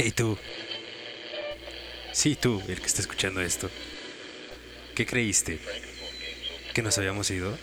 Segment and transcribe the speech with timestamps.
[0.02, 0.38] Hey tú.
[2.12, 3.68] Sí, tú, el que está escuchando esto.
[4.94, 5.60] ¿Qué creíste?
[6.72, 7.54] ¿Que nos habíamos ido?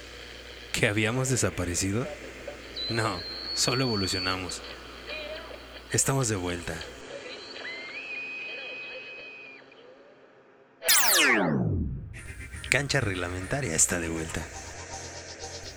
[0.71, 2.07] ¿Que habíamos desaparecido?
[2.91, 3.19] No,
[3.55, 4.61] solo evolucionamos.
[5.91, 6.75] Estamos de vuelta.
[12.69, 14.45] Cancha reglamentaria está de vuelta.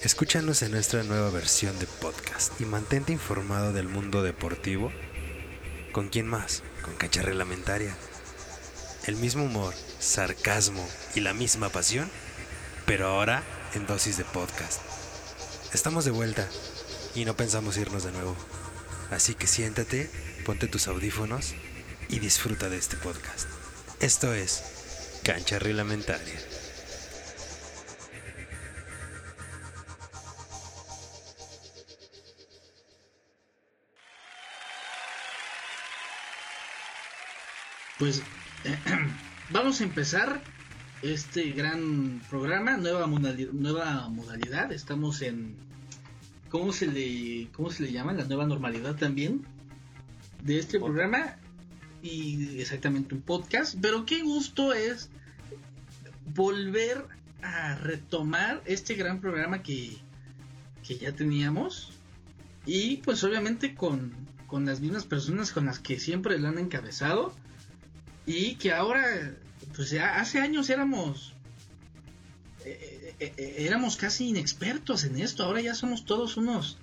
[0.02, 4.92] Escúchanos en nuestra nueva versión de podcast y mantente informado del mundo deportivo.
[5.92, 6.62] ¿Con quién más?
[6.82, 7.96] Con Cancha Reglamentaria.
[9.06, 12.08] El mismo humor, sarcasmo y la misma pasión,
[12.86, 13.42] pero ahora
[13.74, 14.80] en dosis de podcast.
[15.72, 16.46] Estamos de vuelta
[17.16, 18.36] y no pensamos irnos de nuevo.
[19.10, 20.08] Así que siéntate,
[20.46, 21.54] ponte tus audífonos
[22.08, 23.48] y disfruta de este podcast.
[23.98, 24.62] Esto es
[25.24, 26.59] Cancha Reglamentaria.
[38.00, 38.22] Pues
[39.50, 40.42] vamos a empezar
[41.02, 44.72] este gran programa, nueva modalidad, nueva modalidad.
[44.72, 45.54] Estamos en
[46.48, 48.14] ¿cómo se le cómo se le llama?
[48.14, 49.44] La nueva normalidad también
[50.42, 51.36] de este programa
[52.02, 55.10] y exactamente un podcast, pero qué gusto es
[56.34, 57.04] volver
[57.42, 59.98] a retomar este gran programa que,
[60.88, 61.92] que ya teníamos
[62.64, 64.14] y pues obviamente con,
[64.46, 67.34] con las mismas personas con las que siempre lo han encabezado
[68.30, 69.34] y que ahora
[69.74, 71.34] pues ya hace años éramos
[72.64, 76.78] eh, eh, eh, éramos casi inexpertos en esto ahora ya somos todos unos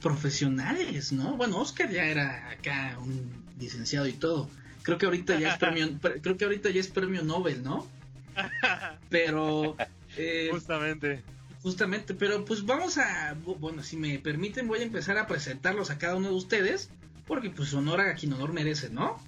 [0.00, 3.30] profesionales no bueno Oscar ya era acá un
[3.60, 4.50] licenciado y todo
[4.82, 7.86] creo que ahorita ya es premio creo que ahorita ya es premio Nobel no
[9.08, 9.76] pero
[10.16, 11.22] eh, Justamente.
[11.62, 15.98] justamente pero pues vamos a bueno si me permiten voy a empezar a presentarlos a
[15.98, 16.90] cada uno de ustedes
[17.28, 19.22] porque pues honor a quien honor merece no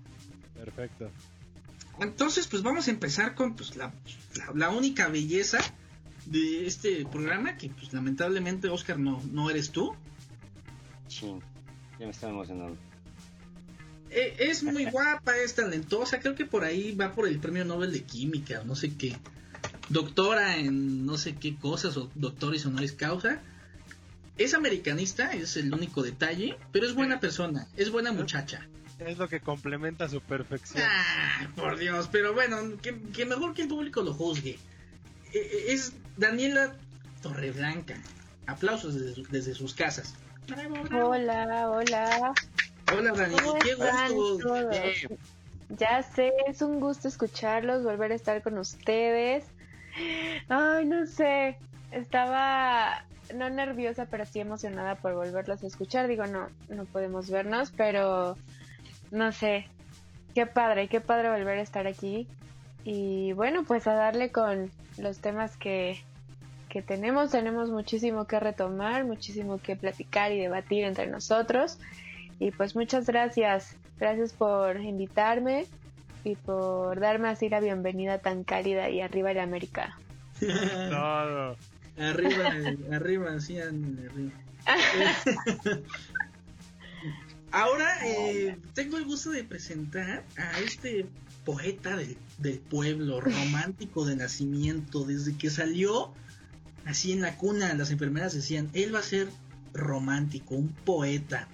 [0.64, 1.11] Perfecto.
[2.00, 3.92] Entonces, pues vamos a empezar con pues, la,
[4.36, 5.58] la, la única belleza
[6.26, 9.94] de este programa, que pues lamentablemente, Oscar, no, no eres tú.
[11.08, 11.40] Chin,
[11.98, 12.77] ya me estaba emocionando.
[14.10, 17.92] Eh, es muy guapa, es talentosa, creo que por ahí va por el premio Nobel
[17.92, 19.16] de Química, no sé qué.
[19.88, 23.40] Doctora en no sé qué cosas, o doctores honoris causa.
[24.36, 28.68] Es americanista, es el único detalle, pero es buena persona, es buena muchacha.
[29.06, 30.82] Es lo que complementa su perfección.
[30.88, 34.52] Ah, por Dios, pero bueno, que, que mejor que el público lo juzgue.
[35.32, 36.74] Eh, eh, Es Daniela
[37.22, 37.96] Torreblanca.
[38.46, 40.14] Aplausos desde, su- desde sus casas.
[40.48, 41.10] Bravo, bravo.
[41.10, 42.32] Hola, hola.
[42.92, 44.70] Hola Daniela, ¿Cómo qué gusto.
[44.70, 45.08] Eh,
[45.70, 49.44] Ya sé, es un gusto escucharlos, volver a estar con ustedes.
[50.48, 51.56] Ay, no sé,
[51.90, 53.04] estaba
[53.34, 56.06] no nerviosa, pero sí emocionada por volverlos a escuchar.
[56.08, 58.36] Digo, no, no podemos vernos, pero
[59.14, 59.67] no sé,
[60.35, 62.27] qué padre, qué padre volver a estar aquí.
[62.85, 66.02] Y bueno, pues a darle con los temas que,
[66.69, 67.30] que tenemos.
[67.30, 71.79] Tenemos muchísimo que retomar, muchísimo que platicar y debatir entre nosotros.
[72.41, 75.67] Y pues muchas gracias, gracias por invitarme
[76.25, 79.96] y por darme así la bienvenida tan cálida y arriba de América.
[80.41, 81.57] Todo.
[81.96, 82.52] arriba,
[82.92, 84.33] arriba, sí, arriba.
[87.54, 91.06] Ahora eh, tengo el gusto de presentar a este
[91.44, 96.12] poeta del, del pueblo, romántico de nacimiento, desde que salió
[96.84, 99.28] así en la cuna, las enfermeras decían, él va a ser
[99.72, 101.46] romántico, un poeta.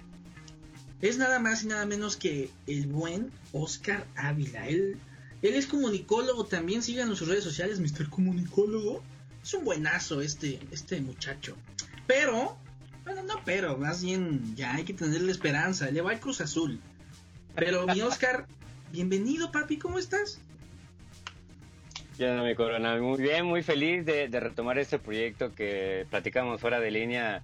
[1.01, 4.67] Es nada más y nada menos que el buen Oscar Ávila.
[4.67, 4.97] Él,
[5.43, 8.09] él es comunicólogo también, síganos en sus redes sociales, Mr.
[8.09, 9.03] Comunicólogo.
[9.43, 11.55] Es un buenazo este, este muchacho.
[12.07, 12.57] Pero,
[13.13, 15.89] bueno, no pero, más bien ya hay que tenerle esperanza.
[15.91, 16.79] Le va al Cruz Azul.
[17.55, 18.45] Pero mi Oscar,
[18.91, 20.39] bienvenido papi, ¿cómo estás?
[22.17, 22.97] Ya me corona.
[22.97, 27.41] Muy bien, muy feliz de, retomar este proyecto que platicamos fuera de línea.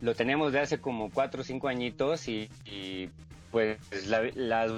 [0.00, 3.10] Lo tenemos de hace como cuatro o cinco añitos y, y,
[3.50, 4.72] pues la- las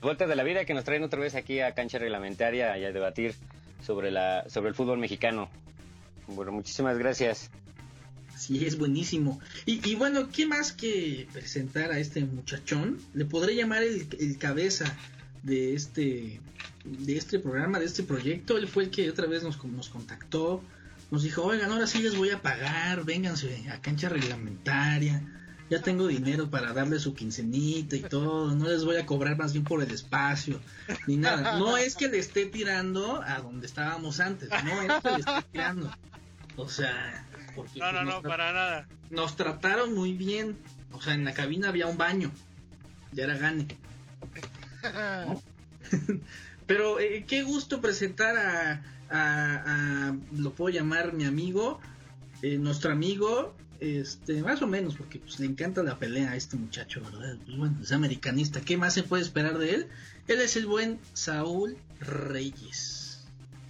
[0.00, 2.92] vueltas de la vida que nos traen otra vez aquí a cancha reglamentaria y a
[2.92, 3.34] debatir
[3.84, 5.50] sobre, la, sobre el fútbol mexicano.
[6.28, 7.50] Bueno, muchísimas gracias.
[8.40, 9.38] Sí, es buenísimo.
[9.66, 12.98] Y, y bueno, ¿qué más que presentar a este muchachón?
[13.12, 14.96] Le podré llamar el, el cabeza
[15.42, 16.40] de este
[16.84, 18.56] de este programa, de este proyecto.
[18.56, 20.62] Él fue el que otra vez nos, nos contactó.
[21.10, 25.22] Nos dijo, oigan, ahora sí les voy a pagar, vénganse a cancha reglamentaria.
[25.68, 28.54] Ya tengo dinero para darle su quincenita y todo.
[28.54, 30.62] No les voy a cobrar más bien por el espacio,
[31.06, 31.58] ni nada.
[31.58, 35.48] No es que le esté tirando a donde estábamos antes, no es que le esté
[35.52, 35.94] tirando.
[36.56, 38.88] O sea, porque No, no, nos no, tra- para nada.
[39.10, 40.56] nos trataron muy bien.
[40.92, 42.30] O sea, en la cabina había un baño.
[43.12, 43.66] Ya era gane.
[46.66, 51.80] Pero eh, qué gusto presentar a, a- a- lo puedo llamar mi amigo,
[52.42, 56.56] eh, nuestro amigo, este, más o menos, porque pues, le encanta la pelea a este
[56.56, 57.36] muchacho, ¿verdad?
[57.44, 59.88] Pues bueno, es americanista, ¿qué más se puede esperar de él?
[60.28, 63.24] Él es el buen Saúl Reyes.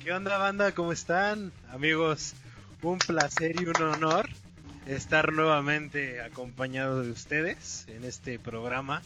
[0.05, 0.73] ¿Qué onda, banda?
[0.73, 1.53] ¿Cómo están?
[1.71, 2.35] Amigos,
[2.83, 4.29] un placer y un honor
[4.87, 9.03] estar nuevamente acompañado de ustedes en este programa.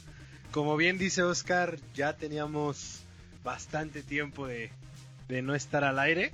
[0.53, 3.00] Como bien dice Oscar, ya teníamos
[3.43, 4.71] bastante tiempo de,
[5.29, 6.32] de no estar al aire.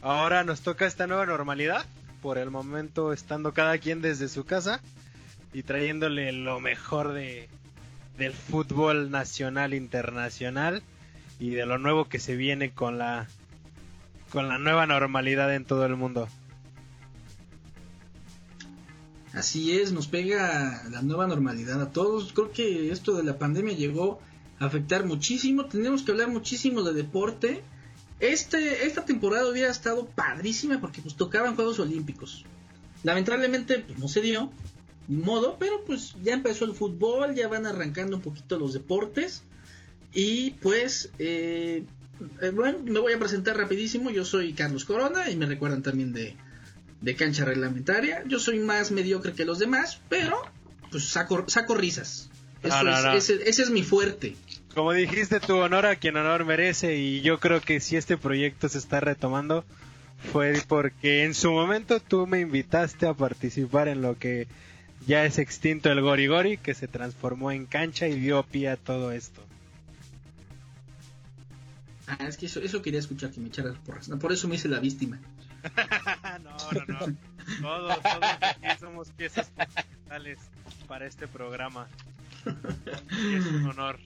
[0.00, 1.84] Ahora nos toca esta nueva normalidad,
[2.22, 4.80] por el momento estando cada quien desde su casa
[5.52, 7.48] y trayéndole lo mejor de,
[8.16, 10.82] del fútbol nacional, internacional
[11.40, 13.28] y de lo nuevo que se viene con la
[14.30, 16.28] con la nueva normalidad en todo el mundo.
[19.32, 22.32] Así es, nos pega la nueva normalidad a todos.
[22.32, 24.20] Creo que esto de la pandemia llegó
[24.58, 25.66] a afectar muchísimo.
[25.66, 27.62] Tenemos que hablar muchísimo de deporte.
[28.20, 32.44] Este, esta temporada hubiera estado padrísima porque pues tocaban Juegos Olímpicos.
[33.04, 34.50] Lamentablemente pues, no se dio,
[35.06, 39.42] ni modo, pero pues ya empezó el fútbol, ya van arrancando un poquito los deportes.
[40.12, 41.84] Y pues, eh,
[42.40, 44.10] eh, bueno, me voy a presentar rapidísimo.
[44.10, 46.36] Yo soy Carlos Corona y me recuerdan también de,
[47.00, 48.22] de cancha reglamentaria.
[48.26, 50.40] Yo soy más mediocre que los demás, pero
[50.90, 52.30] pues saco, saco risas.
[52.62, 53.30] No, es-.
[53.30, 54.36] Ese, ese es mi fuerte.
[54.74, 58.68] Como dijiste, tu honor a quien honor merece y yo creo que si este proyecto
[58.68, 59.64] se está retomando
[60.32, 64.46] fue porque en su momento tú me invitaste a participar en lo que
[65.06, 68.76] ya es extinto el Gori Gori que se transformó en cancha y dio pie a
[68.76, 69.47] todo esto.
[72.08, 74.08] Ah, es que eso, eso quería escuchar que me echaras porras.
[74.08, 75.18] No, por eso me hice la víctima.
[76.42, 77.16] no, no, no.
[77.60, 80.38] Todos, todos aquí somos piezas fundamentales
[80.86, 81.86] para este programa.
[83.10, 83.98] Y es un honor.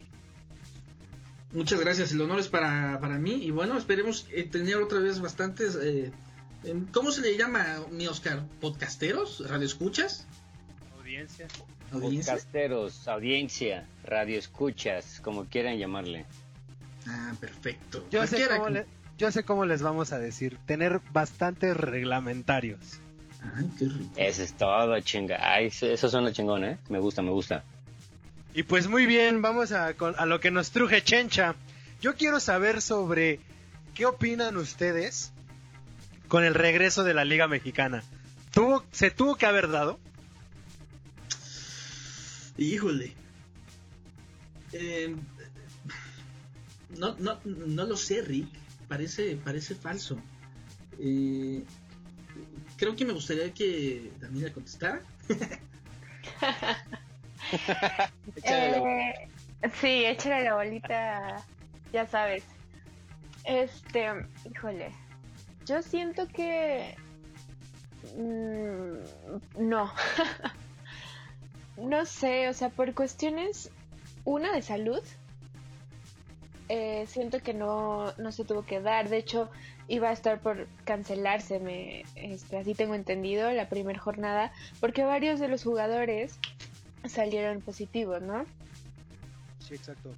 [1.52, 3.34] Muchas gracias, el honor es para, para mí.
[3.34, 5.76] Y bueno, esperemos eh, tener otra vez bastantes.
[5.76, 6.10] eh,
[6.64, 8.43] em, ¿Cómo se le llama, mi Oscar?
[8.60, 9.49] ¿Podcasteros?
[9.49, 10.26] ¿Radioescuchas?
[10.99, 11.46] Audiencia.
[11.93, 12.32] ¿Audiencia?
[12.32, 16.25] Podcasteros, audiencia, radio escuchas, como quieran llamarle.
[17.08, 18.06] Ah, perfecto.
[18.10, 18.87] Yo sé, cómo con- le-
[19.19, 20.58] yo sé cómo les vamos a decir.
[20.66, 22.78] Tener bastantes reglamentarios.
[23.56, 24.12] Ay, qué rico.
[24.16, 25.38] Eso es todo, chinga.
[25.40, 26.78] Ay, eso eso suena chingón, ¿eh?
[26.88, 27.64] Me gusta, me gusta.
[28.54, 31.54] Y pues muy bien, vamos a, a lo que nos truje Chencha.
[32.00, 33.40] Yo quiero saber sobre
[33.94, 35.32] qué opinan ustedes
[36.28, 38.02] con el regreso de la Liga Mexicana.
[38.52, 39.99] ¿Tuvo, ¿Se tuvo que haber dado?
[42.58, 43.12] Híjole.
[44.72, 45.14] Eh,
[46.99, 48.49] no, no, no lo sé, Rick.
[48.89, 50.19] Parece, parece falso.
[50.99, 51.65] Eh,
[52.77, 55.03] creo que me gustaría que Daniela contestara.
[58.44, 59.12] Eh,
[59.81, 61.44] sí, échale la bolita,
[61.93, 62.44] ya sabes.
[63.45, 64.06] Este,
[64.50, 64.93] híjole,
[65.67, 66.95] yo siento que...
[68.17, 69.93] mm, no.
[71.77, 73.71] no sé, o sea, por cuestiones,
[74.25, 75.03] una de salud,
[76.75, 79.09] eh, siento que no, no se tuvo que dar.
[79.11, 79.51] De hecho,
[79.89, 85.39] iba a estar por cancelarse, me, este, así tengo entendido, la primera jornada, porque varios
[85.39, 86.39] de los jugadores
[87.07, 88.47] salieron positivos, ¿no?
[89.59, 90.09] Sí, exacto.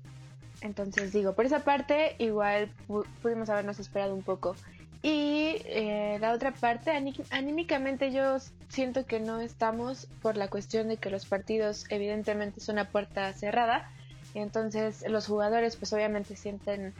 [0.61, 4.55] Entonces digo, por esa parte igual pu- pudimos habernos esperado un poco.
[5.03, 10.89] Y eh, la otra parte, aní- anímicamente yo siento que no estamos por la cuestión
[10.89, 13.91] de que los partidos evidentemente son a puerta cerrada.
[14.35, 16.93] Y entonces los jugadores pues obviamente sienten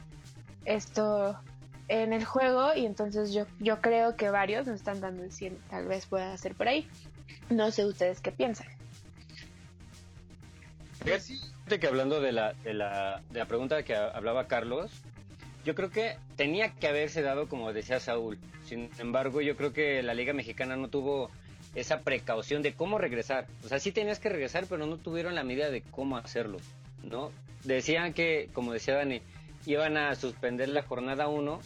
[0.63, 1.37] esto
[1.87, 5.57] en el juego y entonces yo, yo creo que varios nos están dando el 100,
[5.69, 6.87] tal vez pueda ser por ahí.
[7.49, 8.67] No sé ustedes qué piensan.
[11.03, 14.91] Fíjate que hablando de la, de la, de la pregunta que ha- hablaba Carlos,
[15.63, 18.39] yo creo que tenía que haberse dado como decía Saúl.
[18.67, 21.29] Sin embargo, yo creo que la Liga Mexicana no tuvo
[21.75, 23.45] esa precaución de cómo regresar.
[23.63, 26.57] O sea, sí tenías que regresar, pero no tuvieron la medida de cómo hacerlo,
[27.05, 27.31] ¿no?
[27.63, 29.21] Decían que, como decía Dani,
[29.65, 31.59] iban a suspender la jornada 1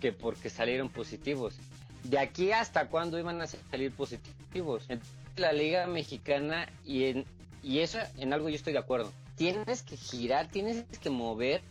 [0.00, 1.56] que porque salieron positivos.
[2.04, 4.84] De aquí hasta cuándo iban a salir positivos.
[4.88, 7.24] Entonces, la Liga Mexicana y en,
[7.62, 9.12] y eso en algo yo estoy de acuerdo.
[9.36, 11.62] Tienes que girar, tienes que mover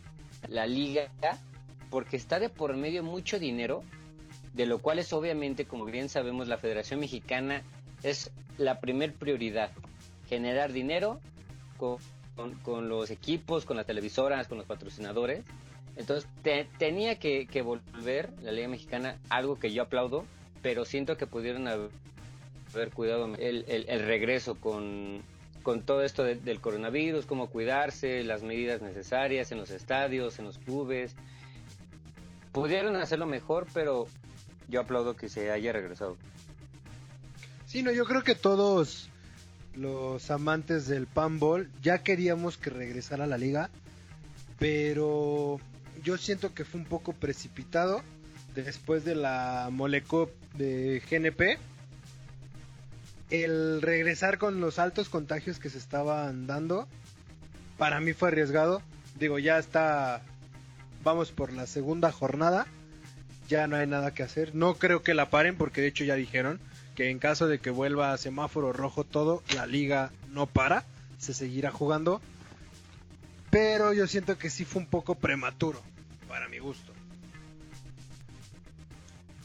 [0.47, 1.09] la liga
[1.89, 3.83] porque está de por medio mucho dinero,
[4.53, 7.63] de lo cual es obviamente, como bien sabemos, la Federación Mexicana
[8.03, 9.71] es la primer prioridad,
[10.27, 11.19] generar dinero
[11.77, 11.97] con,
[12.63, 15.43] con- los equipos, con las televisoras, con los patrocinadores.
[15.97, 20.23] Entonces te- tenía que, volver la Liga Mexicana, algo que yo aplaudo,
[20.61, 21.89] pero siento que pudieron haber,
[22.73, 25.21] haber cuidado el regreso con,
[25.63, 30.57] con todo esto del coronavirus, cómo cuidarse, las medidas necesarias en los estadios, en los
[30.59, 31.15] clubes.
[32.51, 34.07] Pudieron hacerlo mejor, pero
[34.69, 36.15] yo aplaudo que se haya regresado.
[37.65, 39.09] Sí, no, yo creo que todos
[39.77, 43.69] los amantes del panball ya queríamos que regresara a la liga,
[44.59, 45.59] pero
[46.03, 48.01] yo siento que fue un poco precipitado
[48.55, 51.59] después de la Molecop de GNP.
[53.29, 56.87] El regresar con los altos contagios que se estaban dando,
[57.77, 58.81] para mí fue arriesgado.
[59.19, 60.21] Digo, ya está,
[61.03, 62.67] vamos por la segunda jornada,
[63.49, 64.55] ya no hay nada que hacer.
[64.55, 66.59] No creo que la paren porque de hecho ya dijeron
[66.97, 70.83] que en caso de que vuelva a semáforo rojo todo, la liga no para,
[71.19, 72.21] se seguirá jugando.
[73.51, 75.79] Pero yo siento que sí fue un poco prematuro,
[76.27, 76.91] para mi gusto.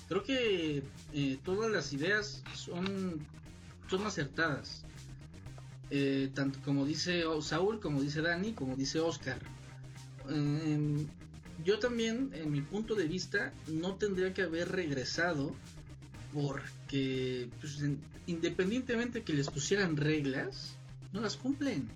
[0.08, 0.82] Creo que
[1.12, 3.18] eh, todas las ideas son,
[3.90, 4.86] son acertadas.
[5.90, 9.38] Eh, tanto como dice Saúl, como dice Dani, como dice Oscar.
[10.30, 11.06] Em,
[11.62, 15.54] yo también, en mi punto de vista, no tendría que haber regresado
[16.92, 17.78] porque pues,
[18.26, 20.76] independientemente que les pusieran reglas,
[21.12, 21.88] no las cumplen.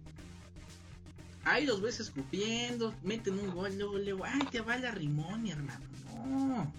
[1.45, 5.85] Ahí los ves escupiendo, meten un gol, luego, luego, ay, te va la rimón, hermano.
[6.27, 6.73] No.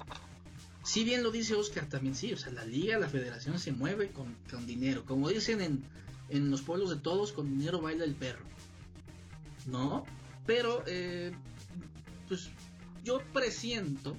[0.83, 4.09] Si bien lo dice Oscar también, sí, o sea, la liga, la federación se mueve
[4.12, 5.05] con, dinero.
[5.05, 5.83] Como dicen en,
[6.29, 8.45] en, los pueblos de todos, con dinero baila el perro.
[9.67, 10.05] ¿No?
[10.47, 11.31] Pero, eh,
[12.27, 12.50] pues
[13.03, 14.17] yo presiento,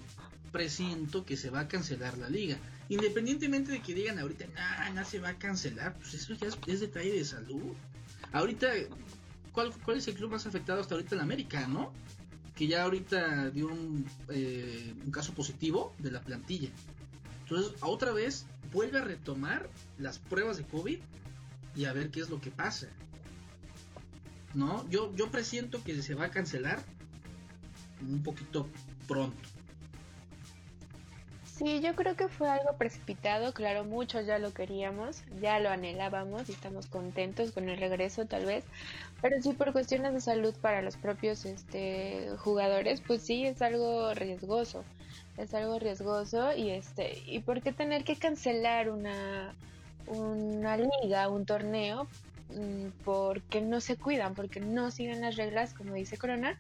[0.53, 2.59] presiento que se va a cancelar la liga.
[2.89, 6.81] Independientemente de que digan ahorita, no, no se va a cancelar, pues eso ya es
[6.81, 7.75] detalle de salud.
[8.33, 8.69] Ahorita
[9.85, 11.93] ¿cuál, es el club más afectado hasta ahorita en América, no?
[12.55, 13.71] Que ya ahorita dio
[14.29, 16.71] eh, un, caso positivo de la plantilla.
[17.43, 20.99] Entonces, otra vez vuelve a retomar las pruebas de COVID
[21.77, 22.89] y a ver qué es lo que pasa.
[24.55, 24.89] ¿No?
[24.91, 26.85] Yo, yo presiento que se va a cancelar
[28.01, 28.69] un poquito
[29.07, 29.49] pronto.
[31.59, 36.49] Sí, yo creo que fue algo precipitado, claro, muchos ya lo queríamos, ya lo anhelábamos
[36.49, 38.63] y estamos contentos con el regreso tal vez,
[39.21, 44.15] pero sí por cuestiones de salud para los propios este, jugadores, pues sí es algo
[44.15, 44.85] riesgoso,
[45.37, 49.53] es algo riesgoso y este, y por qué tener que cancelar una,
[50.07, 52.07] una liga, un torneo,
[52.51, 56.57] mm, porque no se cuidan, porque no siguen las reglas, como dice Corona,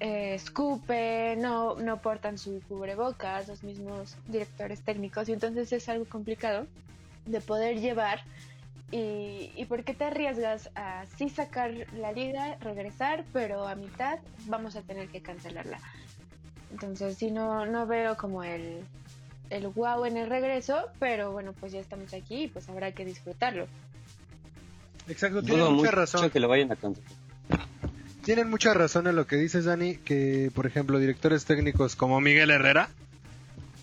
[0.00, 6.04] eh, escupen, no, no portan su cubrebocas, los mismos directores técnicos, y entonces es algo
[6.04, 6.66] complicado
[7.24, 8.20] de poder llevar.
[8.92, 14.18] Y, y por qué te arriesgas a sí sacar la liga, regresar, pero a mitad
[14.46, 15.80] vamos a tener que cancelarla.
[16.70, 18.84] Entonces, sí, no, no veo como el,
[19.50, 23.04] el wow en el regreso, pero bueno, pues ya estamos aquí y pues habrá que
[23.04, 23.66] disfrutarlo.
[25.08, 26.30] Exacto, tiene mucha razón.
[26.30, 27.10] que lo vayan a cancelar
[28.26, 32.50] tienen mucha razón en lo que dices, Dani, que por ejemplo directores técnicos como Miguel
[32.50, 32.88] Herrera,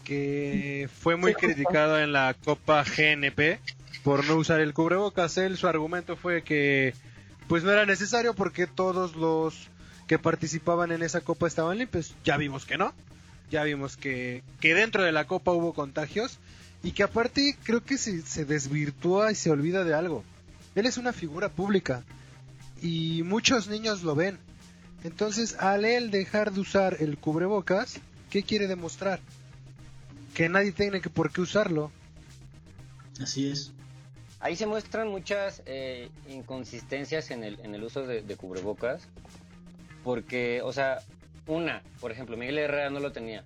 [0.04, 3.62] que fue muy criticado en la Copa GNP
[4.04, 6.94] por no usar el cubrebocas, él su argumento fue que
[7.48, 9.70] pues no era necesario porque todos los
[10.08, 12.14] que participaban en esa copa estaban limpios.
[12.26, 12.94] Ya vimos que no.
[13.50, 16.38] Ya vimos que, que dentro de la copa hubo contagios
[16.84, 20.26] y que aparte creo que se, se desvirtúa y se olvida de algo.
[20.76, 22.04] Él es una figura pública
[22.84, 24.38] y muchos niños lo ven.
[25.06, 28.00] Entonces, al él dejar de usar el cubrebocas,
[28.30, 29.22] ¿qué quiere demostrar?
[30.34, 31.92] Que nadie tiene que por qué usarlo.
[33.22, 33.72] Así es.
[34.42, 39.08] Ahí se muestran muchas eh, inconsistencias en el, en el uso de, cubrebocas.
[40.04, 41.00] Porque, o sea,
[41.48, 43.44] una, por ejemplo, Miguel Herrera no lo tenía.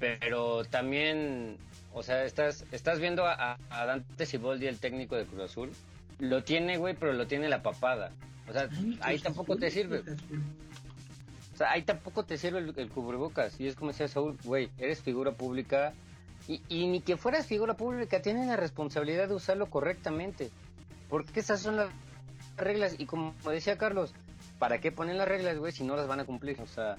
[0.00, 1.58] Pero también,
[1.92, 5.70] o sea, estás, estás viendo a, a Dante Siboldi, el técnico de Cruz Azul.
[6.18, 8.10] Lo tiene, güey, pero lo tiene la papada.
[8.48, 8.68] O sea,
[9.00, 10.00] ahí tampoco te sirve.
[11.54, 13.60] O sea, ahí tampoco te sirve el, cubrebocas.
[13.60, 15.92] Y es como decía Saúl, güey, eres figura pública.
[16.46, 20.50] Y, y, ni que fueras figura pública, tienes la responsabilidad de usarlo correctamente.
[21.10, 21.90] Porque esas son las
[22.56, 22.94] reglas.
[22.98, 24.14] Y como decía Carlos,
[24.58, 26.60] ¿para qué ponen las reglas, güey, si no las van a cumplir?
[26.60, 26.96] O sea,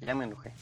[0.00, 0.52] ya me enojé.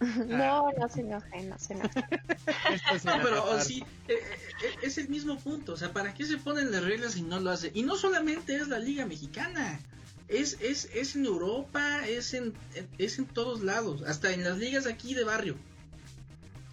[0.26, 2.00] No, no se enoje, no se enoje.
[3.04, 5.72] no, pero sí, eh, eh, es el mismo punto.
[5.72, 7.70] O sea, ¿para qué se ponen las reglas si no lo hace?
[7.74, 9.80] Y no solamente es la Liga Mexicana.
[10.28, 12.52] Es, es, es en Europa, es en,
[12.98, 14.02] es en todos lados.
[14.02, 15.56] Hasta en las ligas aquí de barrio.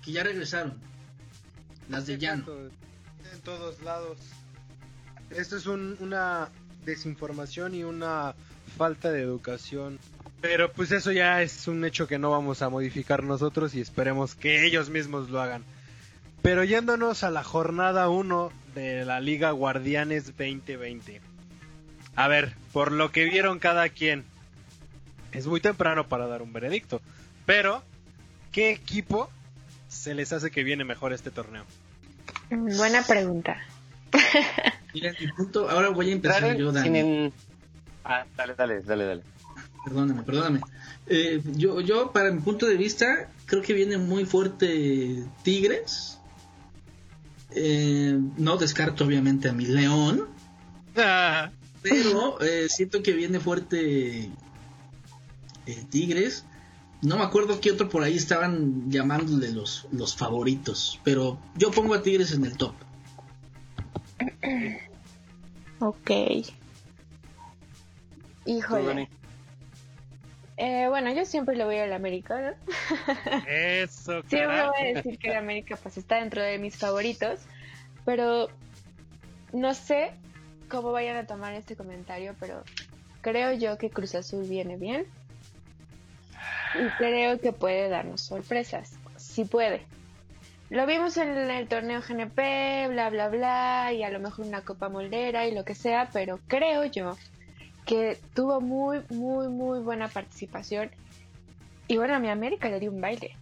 [0.03, 0.79] Que ya regresaron.
[1.89, 2.45] Las de llano.
[3.31, 4.17] En todos lados.
[5.29, 6.49] Esto es una
[6.83, 8.35] desinformación y una
[8.77, 9.99] falta de educación
[10.43, 14.35] pero pues eso ya es un hecho que no vamos a modificar nosotros y esperemos
[14.35, 15.63] que ellos mismos lo hagan.
[16.41, 21.21] Pero yéndonos a la jornada 1 de la Liga Guardianes 2020.
[22.17, 24.25] A ver, por lo que vieron cada quien,
[25.31, 27.01] es muy temprano para dar un veredicto.
[27.45, 27.81] Pero,
[28.51, 29.29] ¿qué equipo
[29.87, 31.63] se les hace que viene mejor este torneo?
[32.49, 33.55] Buena pregunta.
[34.93, 36.85] Mira, mi punto, ahora voy a empezar yo, Dani.
[36.85, 37.33] sin en-
[38.03, 39.23] Ah, dale, dale, dale, dale.
[39.83, 40.61] Perdóname, perdóname.
[41.07, 46.19] Eh, yo, yo, para mi punto de vista, creo que viene muy fuerte Tigres.
[47.51, 50.27] Eh, no descarto obviamente a mi León,
[50.95, 54.29] Ah, pero eh, siento que viene fuerte
[55.65, 56.45] eh, Tigres.
[57.01, 61.95] No me acuerdo qué otro por ahí estaban llamándole los, los favoritos, pero yo pongo
[61.95, 62.73] a Tigres en el top.
[65.79, 66.11] Ok.
[68.45, 69.09] Híjole.
[70.57, 73.43] Eh, bueno, yo siempre le voy al América, ¿no?
[73.47, 74.73] eso, Siempre carajo.
[74.77, 77.39] voy a decir que el América pues está dentro de mis favoritos,
[78.05, 78.49] pero
[79.51, 80.11] no sé
[80.69, 82.63] cómo vayan a tomar este comentario, pero
[83.21, 85.05] creo yo que Cruz Azul viene bien
[86.75, 89.85] y creo que puede darnos sorpresas, si puede.
[90.69, 94.89] Lo vimos en el torneo GNP, bla bla bla, y a lo mejor una Copa
[94.89, 97.15] Moldera y lo que sea, pero creo yo
[97.85, 100.89] que tuvo muy, muy, muy buena participación.
[101.87, 103.35] Y bueno, a mi América le dio un baile.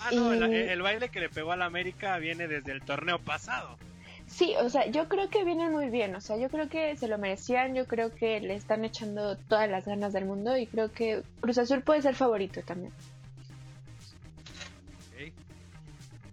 [0.00, 3.18] Ah, no, el, Y- el baile que le pegó al América viene desde el torneo
[3.18, 3.76] pasado.
[4.26, 7.08] Sí, o sea, yo creo que vienen muy bien, o sea, yo creo que se
[7.08, 10.90] lo merecían, yo creo que le están echando todas las ganas del mundo y creo
[10.90, 12.92] que Cruz Azul puede ser favorito también.
[15.12, 15.32] Ok.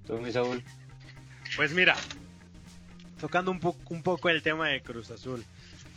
[0.07, 0.63] Tú, mi Saúl.
[1.57, 1.95] Pues mira,
[3.19, 5.43] tocando un, po- un poco el tema de Cruz Azul.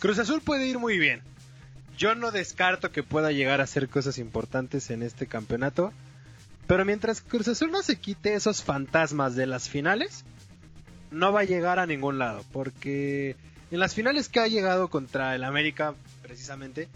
[0.04, 1.22] Cruz Azul puede ir muy bien.
[1.96, 5.94] Yo no descarto que pueda llegar a hacer cosas importantes en este campeonato.
[6.66, 10.26] Pero mientras Cruz Azul no se quite esos fantasmas de las finales,
[11.10, 12.44] no va a llegar a ningún lado.
[12.52, 13.36] Porque
[13.70, 16.86] en las finales que ha llegado contra el América, precisamente,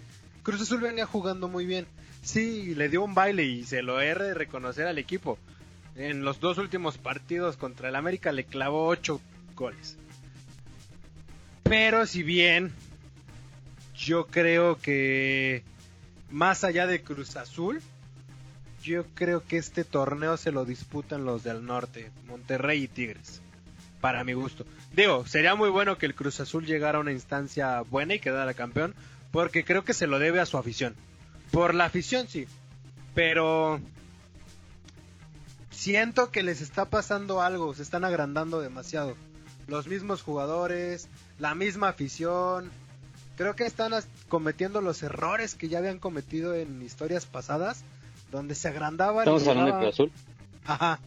[0.42, 1.86] Cruz Azul venía jugando muy bien.
[2.22, 5.38] Sí, le dio un baile y se lo he de reconocer al equipo.
[5.96, 9.18] En los dos últimos partidos contra el América le clavó 8
[9.54, 9.96] goles.
[11.62, 12.74] Pero si bien
[13.98, 15.62] yo creo que
[16.30, 17.82] más allá de Cruz Azul,
[18.82, 23.42] yo creo que este torneo se lo disputan los del norte, Monterrey y Tigres.
[24.00, 24.64] Para mi gusto.
[24.92, 28.54] Digo, sería muy bueno que el Cruz Azul llegara a una instancia buena y quedara
[28.54, 28.94] campeón,
[29.32, 30.94] porque creo que se lo debe a su afición.
[31.50, 32.46] Por la afición sí,
[33.14, 33.80] pero
[35.70, 39.16] siento que les está pasando algo, se están agrandando demasiado.
[39.66, 41.08] Los mismos jugadores,
[41.40, 42.70] la misma afición,
[43.38, 43.92] creo que están
[44.28, 47.84] cometiendo los errores que ya habían cometido en historias pasadas,
[48.30, 49.26] donde se agrandaban.
[49.26, 50.12] y hablando llegaban- Cruz Azul.
[50.66, 50.98] Ajá.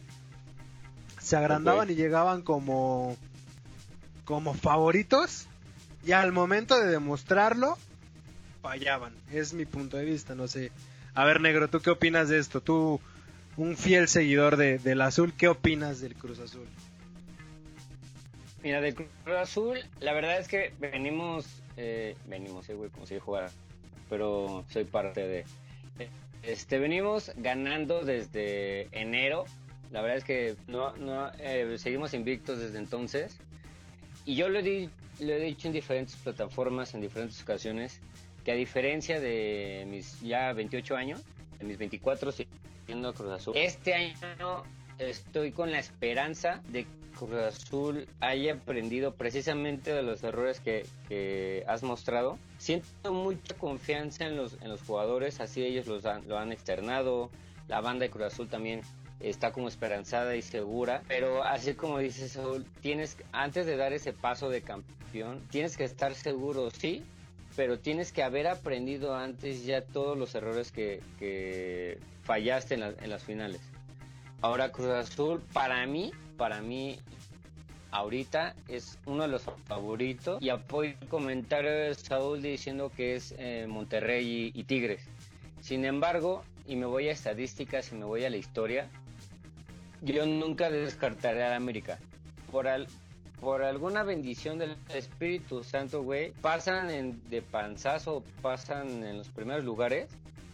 [1.20, 3.16] Se agrandaban y llegaban como
[4.24, 5.46] como favoritos
[6.04, 7.76] y al momento de demostrarlo
[8.62, 9.12] fallaban.
[9.30, 10.72] Es mi punto de vista, no sé.
[11.14, 12.60] A ver, negro, ¿tú qué opinas de esto?
[12.60, 13.00] Tú,
[13.56, 16.66] un fiel seguidor de, del azul, ¿qué opinas del Cruz Azul?
[18.62, 19.08] Mira, de Cruz
[19.40, 21.44] Azul, la verdad es que venimos,
[21.76, 23.50] eh, venimos, eh, güey, como si jugara,
[24.08, 25.44] pero soy parte de.
[26.42, 29.44] Este, venimos ganando desde enero.
[29.92, 33.38] La verdad es que no, no, eh, seguimos invictos desde entonces.
[34.24, 38.00] Y yo lo he, di- lo he dicho en diferentes plataformas, en diferentes ocasiones,
[38.44, 41.22] que a diferencia de mis ya 28 años,
[41.58, 44.62] de mis 24 siendo Cruz Azul, este año
[44.98, 51.64] estoy con la esperanza de que Cruz Azul haya aprendido precisamente de los errores que,
[51.68, 52.38] has mostrado.
[52.58, 57.30] Siento mucha confianza en los, en los jugadores, así ellos los han- lo han externado.
[57.68, 58.80] La banda de Cruz Azul también
[59.20, 64.12] está como esperanzada y segura, pero así como dice Saúl, tienes antes de dar ese
[64.12, 67.04] paso de campeón, tienes que estar seguro, sí,
[67.54, 73.22] pero tienes que haber aprendido antes ya todos los errores que, fallaste en, en las
[73.22, 73.60] finales.
[74.42, 76.98] Ahora Cruz Azul, para mí, para mí,
[77.92, 83.34] ahorita es uno de los favoritos y apoyo el comentario de Saúl diciendo que es
[83.38, 85.00] eh, Monterrey y, Tigres.
[85.60, 88.88] Sin embargo, y me voy a estadísticas y me voy a la historia,
[90.00, 91.98] yo nunca descartaré a América.
[92.50, 92.88] Por, al-
[93.40, 99.64] por alguna bendición del Espíritu Santo, güey, pasan en, de panzazo, pasan en los primeros
[99.64, 100.08] lugares.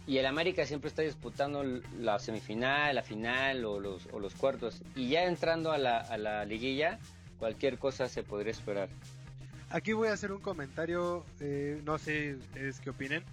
[0.09, 1.63] Y el América siempre está disputando
[1.99, 4.81] la semifinal, la final o los, o los cuartos.
[4.95, 6.97] Y ya entrando a la, a la liguilla,
[7.37, 8.89] cualquier cosa se podría esperar.
[9.69, 12.37] Aquí voy a hacer un comentario, eh, no sé
[12.83, 13.23] qué opinen.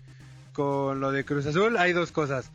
[0.53, 2.51] Con lo de Cruz Azul hay dos cosas.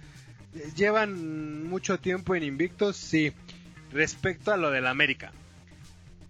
[0.76, 3.34] Llevan mucho tiempo en invictos, sí.
[3.92, 5.32] respecto a lo del América.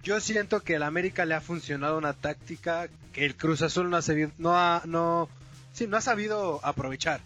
[0.01, 3.97] Yo siento que el América le ha funcionado una táctica que el Cruz Azul no
[3.97, 5.27] ha sabido, no ha, no
[5.91, 7.19] ha sabido aprovechar.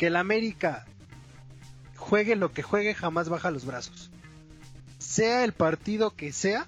[0.00, 0.86] Que el América
[1.98, 4.10] juegue lo que juegue, jamás baja los brazos.
[4.96, 6.66] Sea el partido que sea,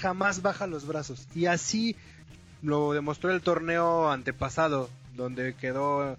[0.00, 1.28] jamás baja los brazos.
[1.32, 1.94] Y así
[2.60, 6.16] lo demostró el torneo antepasado, donde quedó,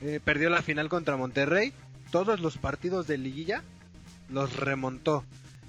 [0.00, 1.74] eh, perdió la final contra Monterrey.
[2.10, 3.62] Todos los partidos de liguilla
[4.30, 5.24] los remontó.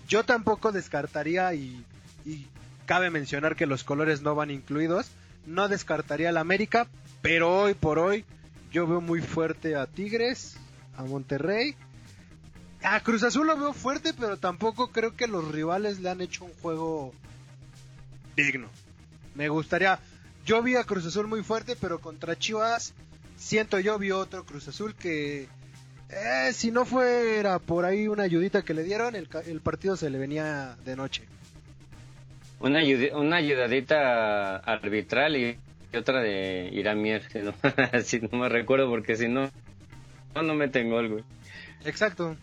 [0.08, 1.84] Yo tampoco descartaría, y,
[2.24, 2.48] y
[2.86, 5.12] cabe mencionar que los colores no van incluidos,
[5.46, 6.88] no descartaría al América,
[7.22, 8.24] pero hoy por hoy
[8.72, 10.58] yo veo muy fuerte a Tigres,
[10.96, 11.76] a Monterrey.
[12.84, 16.46] A Cruz Azul lo veo fuerte, pero tampoco creo que los rivales le han hecho
[16.46, 17.14] un juego
[18.36, 18.70] digno.
[19.36, 20.00] Me gustaría.
[20.46, 22.94] Yo vi a Cruz Azul muy fuerte, pero contra Chivas
[23.36, 25.48] siento yo vi otro Cruz Azul que
[26.10, 30.10] eh, si no fuera por ahí una ayudita que le dieron, el, el partido se
[30.10, 31.24] le venía de noche.
[32.60, 35.58] Una, ayudi- una ayudadita arbitral y,
[35.92, 37.54] y otra de Iramier, si no,
[38.04, 39.50] si no me recuerdo, porque si no,
[40.36, 41.24] no, no meten gol, güey.
[41.86, 42.36] Exacto.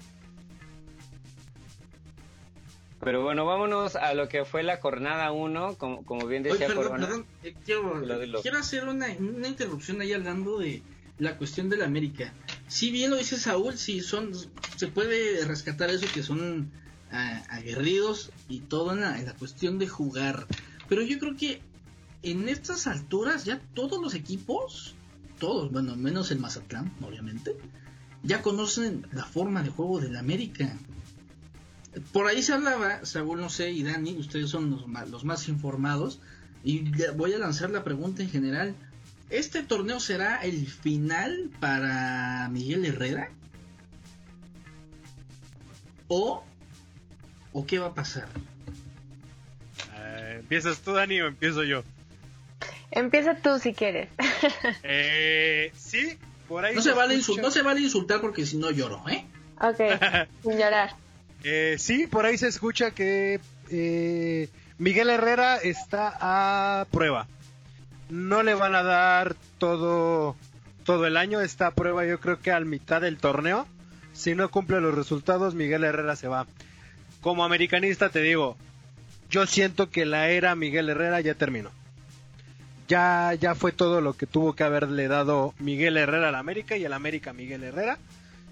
[3.00, 6.68] Pero bueno, vámonos a lo que fue la jornada 1, como, como bien Oye, decía
[6.68, 7.06] perdón, Corona.
[7.06, 10.82] perdón, eh, quiero, hacer una, una interrupción ahí hablando de
[11.18, 12.32] la cuestión de la América.
[12.66, 14.32] Si bien lo dice Saúl, sí son,
[14.76, 16.72] se puede rescatar eso que son
[17.12, 20.46] ah, aguerridos y todo en la, en la cuestión de jugar.
[20.88, 21.60] Pero yo creo que
[22.24, 24.94] en estas alturas ya todos los equipos,
[25.38, 27.56] todos, bueno, menos el Mazatlán, obviamente,
[28.22, 30.76] ya conocen la forma de juego del América.
[32.12, 35.48] Por ahí se hablaba, Saúl, no sé, y Dani, ustedes son los más, los más
[35.48, 36.20] informados,
[36.64, 38.74] y voy a lanzar la pregunta en general.
[39.30, 43.30] ¿Este torneo será el final para Miguel Herrera?
[46.08, 46.44] ¿O,
[47.52, 48.28] o qué va a pasar?
[49.96, 51.84] Eh, ¿Empiezas tú, Dani, o empiezo yo?
[52.94, 54.08] Empieza tú si quieres.
[54.84, 56.16] Eh, sí,
[56.48, 59.26] por ahí No se, vale no se vale insultar porque si no lloro, ¿eh?
[59.60, 60.94] ok, sin llorar.
[61.42, 67.26] Eh, sí, por ahí se escucha que eh, Miguel Herrera está a prueba.
[68.10, 70.36] No le van a dar todo,
[70.84, 71.40] todo el año.
[71.40, 73.66] Está a prueba yo creo que al mitad del torneo.
[74.12, 76.46] Si no cumple los resultados, Miguel Herrera se va.
[77.20, 78.56] Como americanista te digo,
[79.30, 81.70] yo siento que la era Miguel Herrera ya terminó.
[82.88, 86.84] Ya, ya fue todo lo que tuvo que haberle dado Miguel Herrera al América y
[86.84, 87.98] el América Miguel Herrera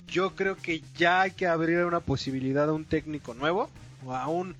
[0.08, 3.70] yo creo que ya hay que abrir una posibilidad a un técnico nuevo,
[4.04, 4.54] o a un,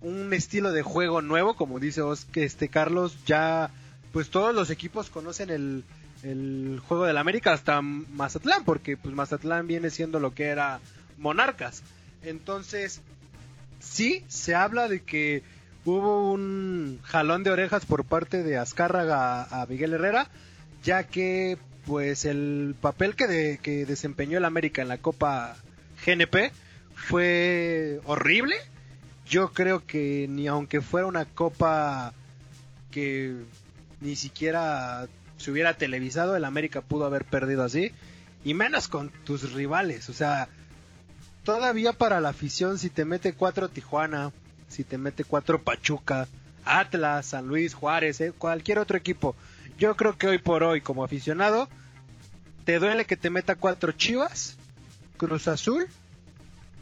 [0.00, 3.70] un estilo de juego nuevo, como dice Os- que este Carlos, ya
[4.12, 5.82] pues todos los equipos conocen el,
[6.22, 10.78] el juego del América hasta Mazatlán, porque pues Mazatlán viene siendo lo que era
[11.18, 11.82] Monarcas.
[12.22, 13.00] Entonces,
[13.80, 15.42] sí, se habla de que
[15.84, 20.28] hubo un jalón de orejas por parte de Azcárraga a, Miguel Herrera,
[20.82, 25.56] ya que pues el papel que, que desempeñó el América en la Copa
[26.04, 26.52] GNP
[26.94, 28.56] fue horrible.
[29.26, 32.12] Yo creo que ni aunque fuera una copa
[32.90, 33.34] que
[34.00, 37.92] ni siquiera se hubiera televisado, el América pudo haber perdido así.
[38.44, 40.08] Y menos con tus rivales.
[40.08, 40.48] O sea,
[41.44, 44.32] todavía para la afición, si te mete cuatro Tijuana,
[44.72, 46.26] si te mete cuatro Pachuca,
[46.64, 49.36] Atlas, San Luis, Juárez, eh, cualquier otro equipo.
[49.78, 51.68] Yo creo que hoy por hoy, como aficionado,
[52.64, 54.56] te duele que te meta cuatro Chivas,
[55.16, 55.86] Cruz Azul,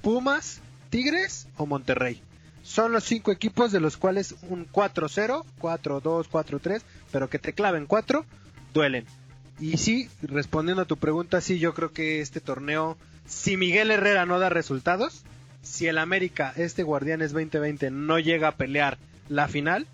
[0.02, 2.22] Pumas, Tigres o Monterrey.
[2.62, 7.86] Son los cinco equipos de los cuales un 4-0, 4-2, 4-3, pero que te claven
[7.86, 8.26] cuatro,
[8.74, 9.06] duelen.
[9.58, 14.26] Y sí, respondiendo a tu pregunta, sí, yo creo que este torneo, si Miguel Herrera
[14.26, 15.24] no da resultados,
[15.62, 19.86] si el América, este Guardianes 2020, no llega a pelear la final,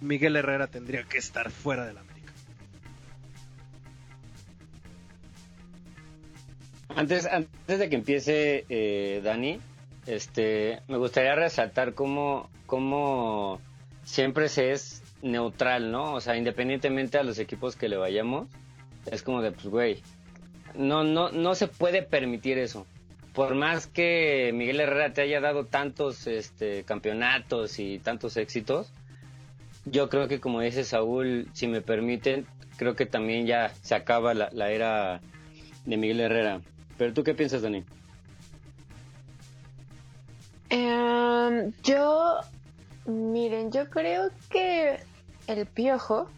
[0.00, 2.32] Miguel Herrera tendría que estar fuera del América.
[6.88, 9.60] Antes, antes de que empiece eh, Dani,
[10.06, 13.60] este, me gustaría resaltar cómo, cómo
[14.02, 16.14] siempre se es neutral, ¿no?
[16.14, 18.48] O sea, independientemente a los equipos que le vayamos,
[19.06, 20.02] es como de, pues, güey,
[20.74, 22.86] no, no, no se puede permitir eso.
[23.40, 28.92] Por más que Miguel Herrera te haya dado tantos este, campeonatos y tantos éxitos,
[29.86, 34.34] yo creo que como dice Saúl, si me permiten, creo que también ya se acaba
[34.34, 35.22] la, era
[35.86, 36.60] de Miguel Herrera.
[36.98, 37.82] Pero tú qué piensas, Dani?
[40.68, 42.40] Em, yo,
[43.06, 44.98] miren, yo creo que
[45.46, 46.28] el piojo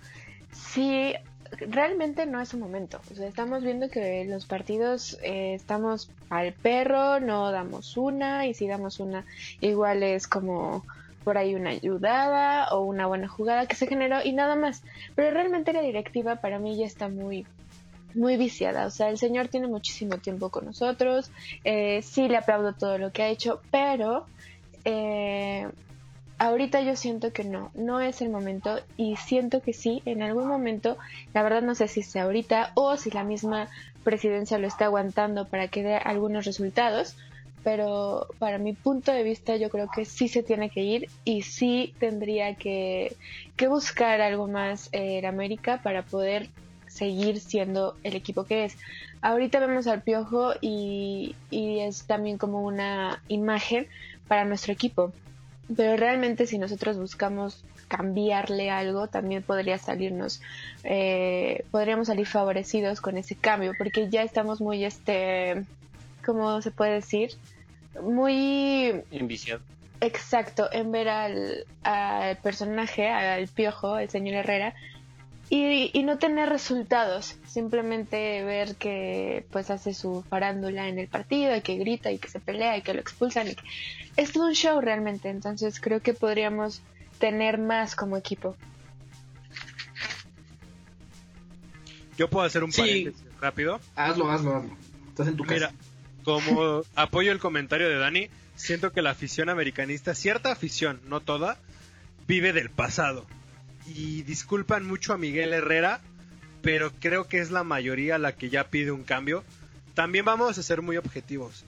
[0.53, 1.15] sí
[1.61, 3.01] realmente no es un momento.
[3.11, 8.55] O sea, estamos viendo que los partidos eh, estamos al perro, no damos una, y
[8.55, 9.25] si damos una,
[9.61, 10.85] igual es como
[11.25, 14.83] por ahí una ayudada o una buena jugada que se generó y nada más.
[15.15, 17.47] Pero realmente la directiva para mí ya está muy
[18.15, 21.31] muy viciada, o sea, el señor tiene muchísimo tiempo con nosotros,
[21.65, 24.27] eh, sí le aplaudo todo lo que ha hecho, pero
[24.85, 25.67] eh,
[26.43, 30.49] ahorita yo siento que no, no es el momento y siento que sí, en algún
[30.49, 30.99] momento,
[31.35, 33.69] la verdad no sé si sea ahorita o si la misma
[34.03, 37.17] presidencia lo está aguantando para que dé algunos resultados,
[37.63, 41.43] pero para mi punto de vista yo creo que sí se tiene que ir y
[41.43, 43.15] sí tendría que,
[43.55, 46.49] que buscar algo más en América para poder
[46.89, 48.77] seguir siendo el equipo que es.
[49.21, 53.87] Ahorita vemos al Piojo y, y es también como una imagen
[54.27, 55.13] para nuestro equipo.
[55.77, 60.41] Pero realmente si nosotros buscamos cambiarle algo, también podría salirnos,
[60.83, 65.65] eh, podríamos salir favorecidos con ese cambio, porque ya estamos muy, este,
[66.25, 67.33] ¿cómo se puede decir?
[68.03, 69.03] Muy...
[69.11, 69.61] Enviciado.
[70.01, 74.75] Exacto, en ver al, al personaje, al piojo, el señor Herrera,
[75.55, 81.61] y, no tener resultados, simplemente ver que pues hace su farándula en el partido y
[81.61, 83.49] que grita y que se pelea y que lo expulsan.
[83.49, 83.57] Y
[84.17, 86.81] Es todo un show realmente, entonces creo que podríamos
[87.19, 88.57] tener más como equipo.
[92.17, 93.79] Yo puedo hacer un paréntesis rápido.
[93.95, 94.77] Hazlo, hazlo, hazlo.
[95.09, 95.55] Estás en tu casa.
[95.55, 95.73] Mira,
[96.25, 101.59] como apoyo el comentario de Dani, siento que la afición americanista, cierta afición, no toda,
[102.27, 103.27] vive del pasado
[103.87, 106.01] y disculpan mucho a Miguel Herrera,
[106.63, 109.45] pero creo que es la mayoría la que ya pide un cambio.
[109.95, 111.65] También vamos a ser muy objetivos.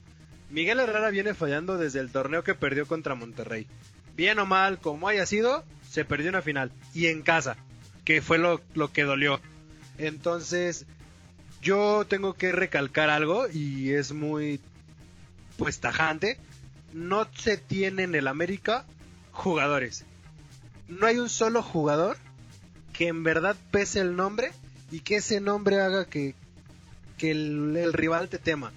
[0.49, 3.67] Miguel Herrera viene fallando desde el torneo que perdió contra Monterrey.
[4.15, 6.71] Bien o mal, como haya sido, se perdió una final.
[6.93, 7.57] Y en casa,
[8.05, 9.41] que fue lo, lo que dolió.
[9.97, 10.85] Entonces,
[11.61, 14.61] yo tengo que recalcar algo y es muy,
[15.57, 16.39] pues, tajante.
[16.93, 18.85] No se tiene en el América
[19.31, 20.05] jugadores
[20.87, 22.17] no hay un solo jugador
[22.93, 24.51] que en verdad pese el nombre
[24.91, 26.35] y que ese nombre haga que,
[27.17, 28.71] que el, rival te tema.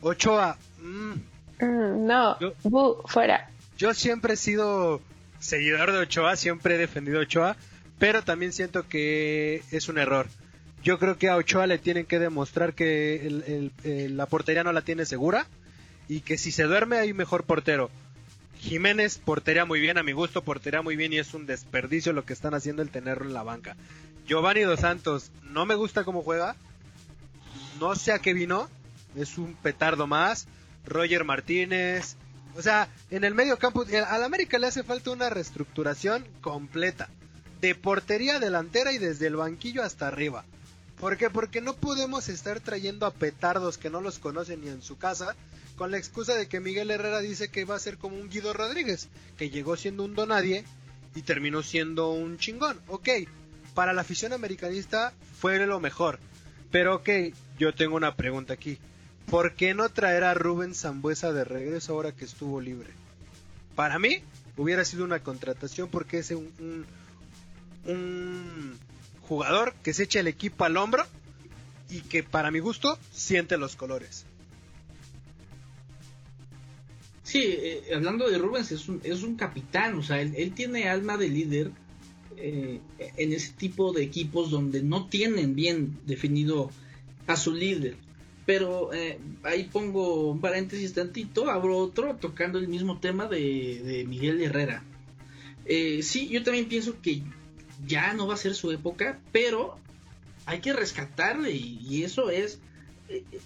[0.00, 2.36] Ochoa, mm, mm, no,
[3.06, 3.50] fuera.
[3.76, 5.00] Yo siempre he sido
[5.38, 7.56] seguidor de Ochoa, siempre he defendido a Ochoa,
[7.98, 10.28] pero también siento que es un error.
[10.82, 15.04] Yo creo que a Ochoa le tienen que demostrar que la portería no la tiene
[15.04, 15.46] segura
[16.08, 17.90] y que si se duerme hay mejor portero.
[18.66, 22.24] Jiménez portería muy bien, a mi gusto portería muy bien y es un desperdicio lo
[22.24, 23.76] que están haciendo el tenerlo en la banca.
[24.26, 26.56] Giovanni Dos Santos no me gusta cómo juega,
[27.78, 28.68] no sé a qué vino,
[29.14, 30.48] es un petardo más.
[30.84, 32.16] Roger Martínez,
[32.56, 37.08] o sea, en el medio campo, eh, al América le hace falta una reestructuración completa,
[37.60, 40.44] de portería delantera y desde el banquillo hasta arriba.
[40.98, 41.30] ¿Por qué?
[41.30, 45.36] Porque no podemos estar trayendo a petardos que no los conocen ni en su casa
[45.76, 48.52] con la excusa de que Miguel Herrera dice que va a ser como un Guido
[48.52, 50.64] Rodríguez, que llegó siendo un donadie
[51.14, 52.80] y terminó siendo un chingón.
[52.88, 53.08] Ok,
[53.74, 56.18] para la afición americanista fue lo mejor.
[56.70, 57.08] Pero ok,
[57.58, 58.78] yo tengo una pregunta aquí.
[59.30, 62.90] ¿Por qué no traer a Rubén Zambuesa de regreso ahora que estuvo libre?
[63.74, 64.22] Para mí
[64.56, 68.78] hubiera sido una contratación porque es un, un, un
[69.22, 71.04] jugador que se echa el equipo al hombro
[71.90, 74.26] y que para mi gusto siente los colores.
[77.26, 81.16] Sí, eh, hablando de Rubens, es un, es un capitán, o sea, él, tiene alma
[81.16, 81.72] de líder
[82.36, 82.80] eh,
[83.16, 86.70] en ese tipo de equipos donde no tienen bien definido
[87.26, 87.96] a su líder.
[88.46, 94.04] Pero eh, ahí pongo un paréntesis tantito, abro otro tocando el mismo tema de, de
[94.04, 94.84] Miguel Herrera.
[96.02, 97.22] sí, yo también pienso que
[97.88, 99.80] ya no va a ser su época, pero
[100.44, 102.60] hay que rescatarle y eso es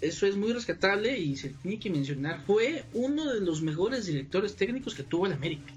[0.01, 4.55] eso es muy rescatable y se tiene que mencionar, fue uno de los mejores directores
[4.55, 5.73] técnicos que tuvo el América.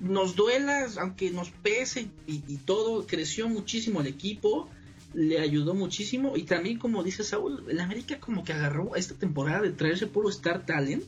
[0.00, 4.68] Nos duela, aunque nos pese y, todo, creció muchísimo el equipo,
[5.14, 9.62] le ayudó muchísimo y también como dice Saúl, el América como que agarró esta temporada
[9.62, 11.04] de traerse puro Star Talent,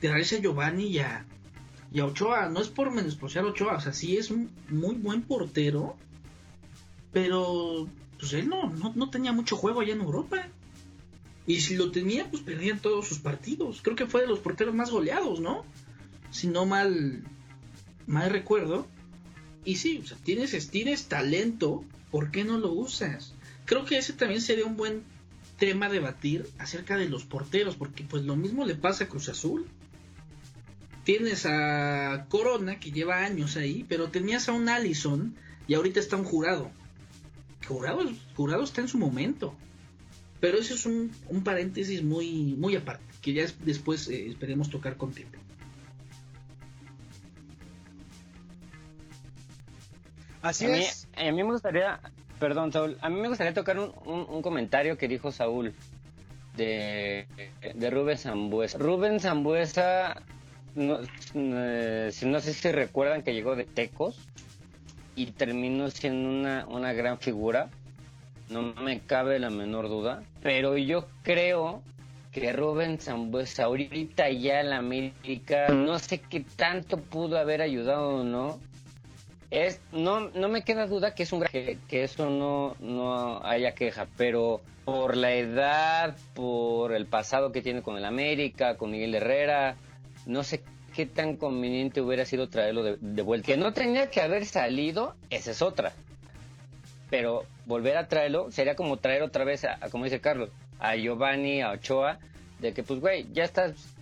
[0.00, 1.24] traerse a Giovanni y a,
[1.92, 4.94] y a Ochoa, no es por menospreciar a Ochoa, o sea, sí es un muy
[4.96, 5.96] buen portero,
[7.12, 7.88] pero
[8.18, 10.48] pues él no, no, no tenía mucho juego allá en Europa.
[11.46, 13.80] Y si lo tenía, pues perdían todos sus partidos.
[13.82, 15.64] Creo que fue de los porteros más goleados, ¿no?
[16.30, 17.22] Si no mal,
[18.06, 18.86] mal recuerdo.
[19.64, 23.34] Y sí, o sea, tienes, tienes talento, ¿por qué no lo usas?
[23.64, 25.02] Creo que ese también sería un buen
[25.58, 29.28] tema a debatir acerca de los porteros, porque pues lo mismo le pasa a Cruz
[29.28, 29.66] Azul.
[31.04, 35.36] Tienes a Corona, que lleva años ahí, pero tenías a un Allison
[35.68, 36.70] y ahorita está un jurado
[37.66, 38.04] Jurado,
[38.36, 39.54] jurado está en su momento.
[40.40, 44.68] Pero eso es un, un paréntesis muy, muy aparte, que ya es- después eh, esperemos
[44.70, 45.38] tocar con tiempo.
[50.42, 51.08] Así a, mí, es.
[51.16, 52.00] a mí me gustaría,
[52.38, 55.72] perdón, Saúl, a mí me gustaría tocar un, un- un comentario que dijo Saúl
[56.56, 57.26] de,
[57.74, 58.78] de Rubén Zambuesa.
[58.78, 60.22] Rubén Zambuesa,
[60.74, 61.00] no,
[61.34, 64.18] eh, si- no sé si recuerdan que llegó de Tecos
[65.16, 67.70] y terminó siendo una, una gran figura,
[68.48, 71.82] no me cabe la menor duda, pero yo creo
[72.32, 78.20] que Rubén Zambuesa ahorita ya en la América, no sé qué tanto pudo haber ayudado
[78.20, 78.60] o no,
[79.50, 83.74] es no no me queda duda que es un que, que eso no no haya
[83.74, 89.14] queja pero por la edad por el pasado que tiene con el América con Miguel
[89.14, 89.76] Herrera
[90.26, 90.62] no sé
[90.94, 93.46] qué tan conveniente hubiera sido traerlo de, de vuelta.
[93.46, 95.92] Que no tenía que haber salido esa es otra
[97.10, 101.62] pero volver a traerlo sería como traer otra vez a, como dice Carlos a Giovanni
[101.62, 102.18] a Ochoa
[102.58, 103.96] de que pues güey ya estás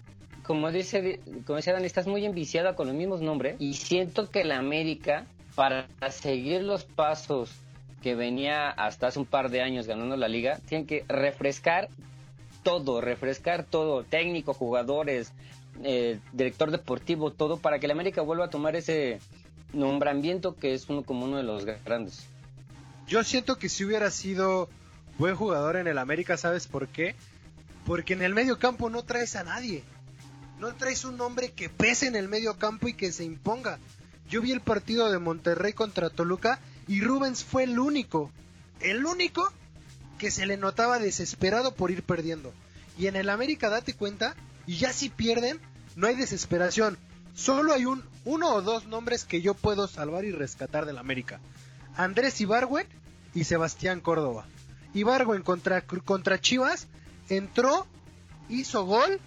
[0.45, 4.45] como dice, como dice Dani, estás muy enviciada con los mismos nombres y siento que
[4.45, 7.51] la América, para seguir los pasos
[8.03, 11.89] que venía hasta hace un par de años ganando la liga, tiene que refrescar
[12.63, 15.33] todo, refrescar todo, técnico, jugadores,
[15.83, 19.21] eh, director deportivo, todo, para que la América vuelva a tomar ese
[19.73, 22.29] nombramiento que es uno como uno de los grandes.
[23.07, 24.69] Yo siento que si hubiera sido
[25.19, 27.15] buen jugador en el América, ¿sabes por qué?
[27.87, 29.85] Porque en el medio campo no traes a nadie.
[30.59, 33.79] No traes un hombre que pese en el medio campo y que se imponga.
[34.31, 38.31] Yo vi el partido de Monterrey contra Toluca y Rubens fue el único,
[38.81, 39.53] el único
[40.19, 42.53] que se le notaba desesperado por ir perdiendo.
[42.99, 44.35] Y en el América date cuenta,
[44.67, 45.61] y ya si pierden,
[45.97, 46.97] no hay desesperación.
[47.35, 51.41] Solo hay un uno o dos nombres que yo puedo salvar y rescatar del América.
[51.97, 52.87] Andrés Ibargüen
[53.35, 54.47] y Sebastián Córdoba.
[54.95, 56.87] Ibargüen contra, contra Chivas
[57.29, 57.87] entró,
[58.49, 59.21] hizo gol,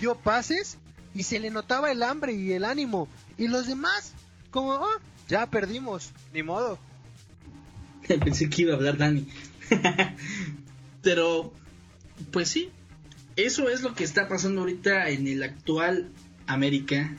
[0.00, 0.78] dio pases
[1.14, 3.08] y se le notaba el hambre y el ánimo.
[3.38, 4.12] Y los demás,
[4.50, 6.78] como, "Oh, ya perdimos, ni modo.
[8.08, 9.26] Pensé que iba a hablar Dani.
[11.02, 11.52] Pero,
[12.32, 12.70] pues sí,
[13.36, 16.10] eso es lo que está pasando ahorita en el actual
[16.46, 17.14] América.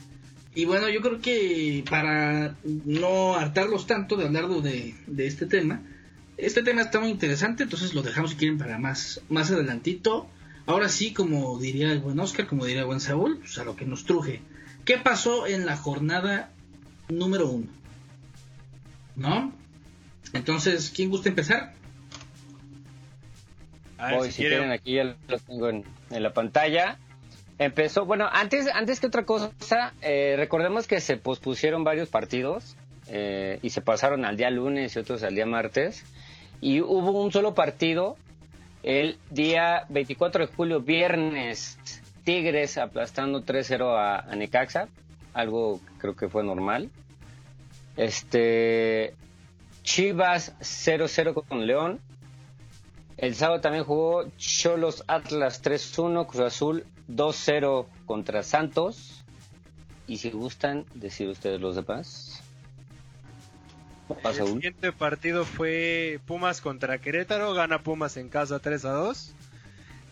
[0.54, 5.82] Y bueno, yo creo que para no hartarlos tanto de hablar de, de este tema,
[6.36, 10.28] este tema está muy interesante, entonces lo dejamos si quieren para más, más adelantito.
[10.66, 13.76] Ahora sí, como diría el buen Oscar, como diría el buen Saúl, pues a lo
[13.76, 14.40] que nos truje.
[14.84, 16.50] ¿Qué pasó en la jornada
[17.08, 17.66] número uno?
[19.16, 19.52] ¿No?
[20.32, 21.74] Entonces, ¿quién gusta empezar?
[23.96, 26.98] A ver, Hoy, si si quieren- quieren, aquí ya los tengo en, en la pantalla.
[27.58, 32.76] Empezó, bueno, antes, antes que otra cosa, eh, recordemos que se pospusieron varios partidos
[33.08, 36.04] eh, y se pasaron al día lunes y otros al día martes.
[36.60, 38.16] Y hubo un solo partido
[38.84, 41.78] el día 24 de julio, viernes,
[42.22, 44.88] Tigres aplastando 3-0 a, a Necaxa,
[45.34, 46.90] algo creo que fue normal.
[47.96, 49.14] Este
[49.82, 52.00] Chivas 0-0 con León.
[53.16, 59.24] El sábado también jugó Cholos Atlas 3-1, Cruz Azul 2-0 contra Santos.
[60.06, 62.42] Y si gustan decir ustedes los demás.
[64.22, 69.34] Pasa El siguiente partido fue Pumas contra Querétaro, gana Pumas en casa 3 a 2.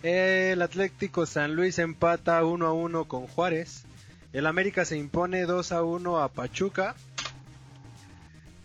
[0.03, 3.85] El Atlético San Luis empata 1 a 1 con Juárez.
[4.35, 6.95] El América se impone 2 a 1 a Pachuca.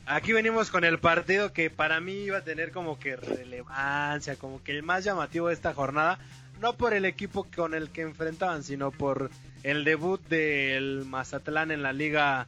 [0.06, 4.62] Aquí venimos con el partido que para mí iba a tener como que relevancia, como
[4.62, 6.20] que el más llamativo de esta jornada,
[6.62, 9.32] no por el equipo con el que enfrentaban, sino por
[9.64, 12.48] el debut del Mazatlán en la Liga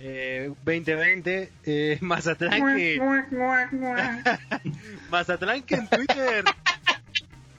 [0.00, 1.52] eh, 2020.
[1.64, 3.00] Eh, Mazatlán que
[5.10, 6.44] Mazatlán que en Twitter.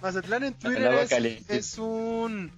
[0.01, 2.51] Mazatlán en Twitter es, es un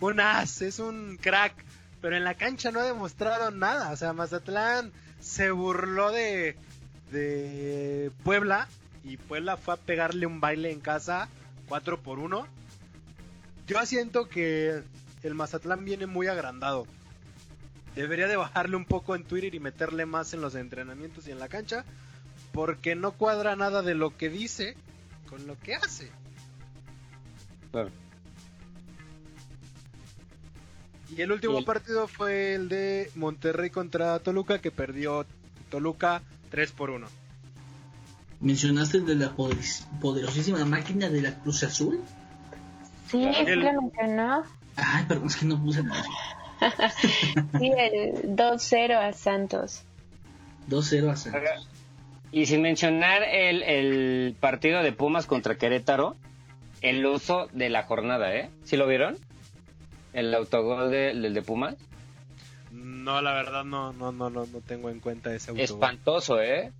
[0.00, 1.54] un as, es un crack,
[2.00, 3.90] pero en la cancha no ha demostrado nada.
[3.90, 6.56] O sea, Mazatlán se burló de
[7.10, 8.68] de Puebla
[9.04, 11.28] y Puebla fue a pegarle un baile en casa
[11.72, 12.46] 4 por 1.
[13.66, 14.82] Yo siento que
[15.22, 16.86] el Mazatlán viene muy agrandado.
[17.94, 21.38] Debería de bajarle un poco en Twitter y meterle más en los entrenamientos y en
[21.38, 21.86] la cancha
[22.52, 24.76] porque no cuadra nada de lo que dice
[25.30, 26.12] con lo que hace.
[27.70, 27.88] Claro.
[31.16, 35.24] Y el último partido fue el de Monterrey contra Toluca que perdió
[35.70, 36.20] Toluca
[36.50, 37.21] 3 por 1.
[38.42, 42.00] ¿Mencionaste el de la poderis- poderosísima máquina de la Cruz Azul?
[43.10, 44.42] Sí, sí El- lo mencionó.
[44.76, 46.04] Ay, perdón, es que no puse nada.
[47.58, 49.82] Sí, el 2-0 a Santos.
[50.68, 51.68] 2-0 a Santos.
[52.30, 56.14] Y sin mencionar el, el partido de Pumas contra Querétaro,
[56.80, 58.48] el uso de la jornada, ¿eh?
[58.64, 59.18] ¿Sí lo vieron?
[60.12, 61.74] El autogol de- del de Pumas.
[62.70, 65.64] No, la verdad no, no, no, no, no tengo en cuenta ese autogol.
[65.64, 66.72] Espantoso, ¿eh?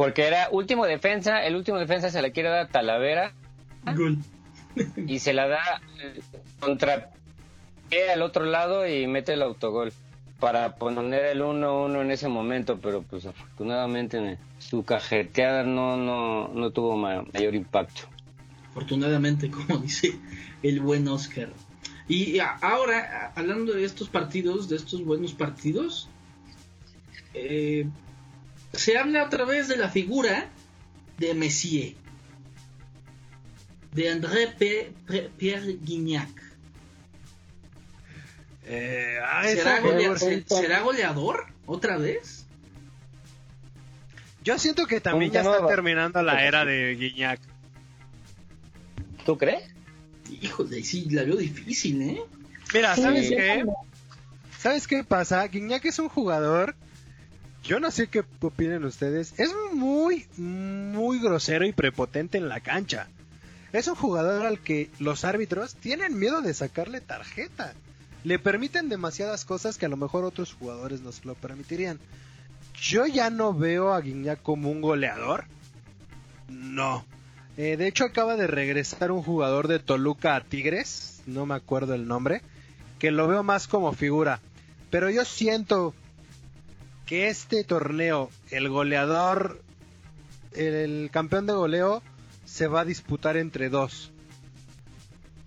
[0.00, 3.34] Porque era último defensa, el último defensa se la quiere dar a Talavera
[3.94, 4.16] Gol.
[5.06, 5.60] y se la da
[6.02, 6.22] eh,
[6.58, 7.10] contra
[8.14, 9.92] al otro lado y mete el autogol
[10.38, 16.70] para poner el 1-1 en ese momento, pero pues afortunadamente su cajeteada no, no, no
[16.70, 18.04] tuvo ma- mayor impacto.
[18.70, 20.18] Afortunadamente, como dice
[20.62, 21.50] el buen Oscar.
[22.08, 26.08] Y ahora, hablando de estos partidos, de estos buenos partidos,
[27.34, 27.86] eh,
[28.72, 30.48] se habla otra vez de la figura
[31.18, 31.94] de Messier,
[33.92, 34.92] de André Pe-
[35.36, 36.28] Pierre Guignac.
[38.66, 42.46] Eh, ah, ¿Será, golea- se- será goleador otra vez?
[44.44, 47.40] Yo siento que también ya está terminando la era de Guiñac.
[49.26, 49.64] ¿Tú crees?
[50.40, 52.22] Híjole, sí, la veo difícil, ¿eh?
[52.72, 52.96] Mira.
[52.96, 53.64] ¿sabes qué?
[54.58, 55.46] ¿Sabes qué pasa?
[55.46, 56.74] Guiñac es un jugador.
[57.62, 59.38] Yo no sé qué opinen ustedes.
[59.38, 63.08] Es muy, muy grosero y prepotente en la cancha.
[63.72, 67.74] Es un jugador al que los árbitros tienen miedo de sacarle tarjeta.
[68.24, 72.00] Le permiten demasiadas cosas que a lo mejor otros jugadores no se lo permitirían.
[72.80, 75.44] Yo ya no veo a Guiñac como un goleador.
[76.48, 77.04] No.
[77.56, 81.22] Eh, de hecho, acaba de regresar un jugador de Toluca a Tigres.
[81.26, 82.42] No me acuerdo el nombre.
[82.98, 84.40] Que lo veo más como figura.
[84.90, 85.94] Pero yo siento
[87.10, 89.60] que este torneo, el goleador,
[90.52, 92.04] el campeón de goleo,
[92.44, 94.12] se va a disputar entre dos.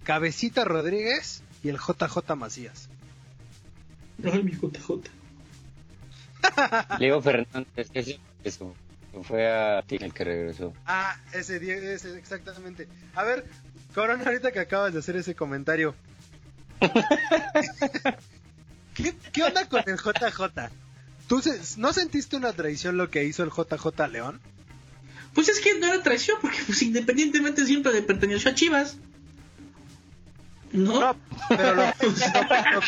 [0.04, 2.90] Cabecita Rodríguez y el JJ Macías.
[4.26, 5.04] Ay, mi JJ.
[7.00, 8.76] Leo Fernández, ese eso,
[9.24, 10.74] fue a ti el que regresó.
[10.86, 12.90] Ah, ese, ese exactamente.
[13.16, 13.46] A ver,
[13.96, 15.96] Corona, ahorita que acabas de hacer ese comentario.
[18.94, 20.83] ¿Qué, qué onda con el JJ?
[21.34, 24.40] ¿Tú se- no sentiste una traición lo que hizo el JJ León?
[25.34, 28.98] Pues es que no era traición, porque pues independientemente siempre le perteneció a Chivas.
[30.74, 31.00] ¿No?
[31.00, 31.16] No,
[31.50, 31.84] pero lo-
[32.76, 32.82] lo-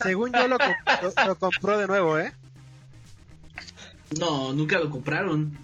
[0.00, 0.58] según yo lo-
[1.26, 2.32] lo compró de nuevo, ¿eh?
[4.20, 5.58] No, nunca lo compraron.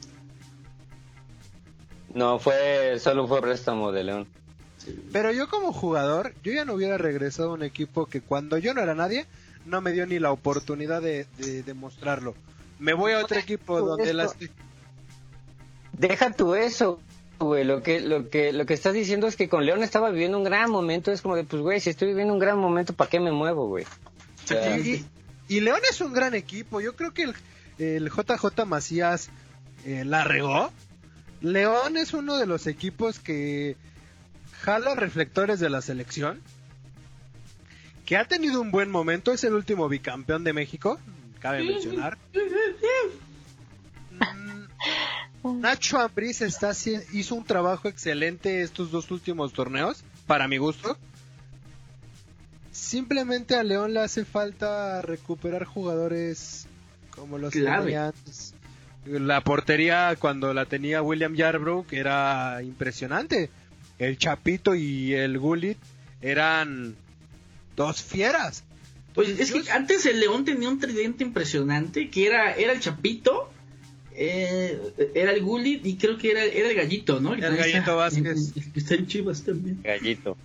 [2.14, 4.26] No, fue solo fue préstamo de León.
[5.12, 8.74] Pero yo como jugador, yo ya no hubiera regresado a un equipo que cuando yo
[8.74, 9.26] no era nadie,
[9.66, 12.34] no me dio ni la oportunidad de, de demostrarlo.
[12.78, 14.34] Me voy a otro equipo donde las...
[15.92, 17.00] Deja tú eso,
[17.38, 17.64] güey.
[17.64, 20.44] Lo que, lo que, lo que estás diciendo es que con León estaba viviendo un
[20.44, 21.10] gran momento.
[21.10, 23.68] Es como de, pues, güey, si estoy viviendo un gran momento, ¿para qué me muevo,
[23.68, 23.84] güey?
[23.84, 25.04] O sea, Y,
[25.48, 26.80] y León es un gran equipo.
[26.80, 27.34] Yo creo que el,
[27.78, 29.30] el JJ Macías
[29.84, 30.70] eh, la regó.
[31.40, 33.76] León es uno de los equipos que
[34.60, 36.42] jala reflectores de la selección.
[38.06, 39.32] Que ha tenido un buen momento.
[39.32, 40.98] Es el último bicampeón de México.
[41.40, 42.16] Cabe mencionar.
[45.42, 46.72] Mm, Nacho Ambriz está,
[47.12, 50.96] hizo un trabajo excelente estos dos últimos torneos, para mi gusto.
[52.72, 56.66] Simplemente a León le hace falta recuperar jugadores
[57.10, 57.60] como los que.
[59.06, 63.50] La portería cuando la tenía William Yarbrough era impresionante.
[63.98, 65.78] El Chapito y el Gullit
[66.20, 66.96] eran
[67.76, 68.64] dos fieras.
[69.14, 73.50] Pues es que antes el León tenía un tridente impresionante, que era, era el Chapito,
[74.12, 74.78] eh,
[75.14, 77.34] era el Gullit y creo que era, era el Gallito, ¿no?
[77.34, 78.52] El que Gallito está- Vázquez.
[78.56, 79.80] el- el que está en Chivas también.
[79.82, 80.36] Gallito.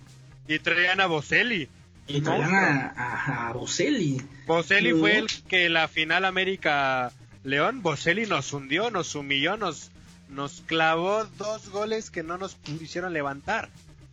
[0.48, 1.68] Y traían a Boselli.
[2.08, 4.20] Y traían a, a, a Boselli.
[4.46, 7.12] Boselli fue el que la final América
[7.44, 9.90] León, Boselli nos hundió, nos humilló, nos,
[10.28, 13.70] nos clavó dos goles que no nos hicieron levantar.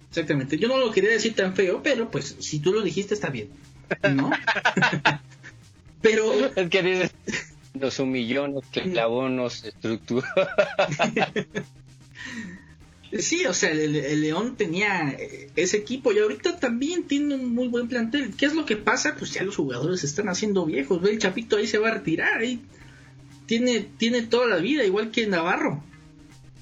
[0.10, 0.58] Exactamente.
[0.58, 3.50] Yo no lo quería decir tan feo, pero pues si tú lo dijiste está bien.
[4.14, 4.32] ¿No?
[6.02, 7.12] pero Es que dices,
[7.74, 10.28] nos humilló, nos clavó, nos estructuró.
[13.20, 17.54] sí, o sea, el, el León tenía eh, ese equipo y ahorita también tiene un
[17.54, 18.34] muy buen plantel.
[18.36, 19.16] ¿Qué es lo que pasa?
[19.16, 21.02] Pues ya los jugadores se están haciendo viejos.
[21.02, 22.40] Ve el Chapito ahí se va a retirar.
[22.40, 22.62] Ahí
[23.46, 25.84] tiene, tiene toda la vida, igual que Navarro.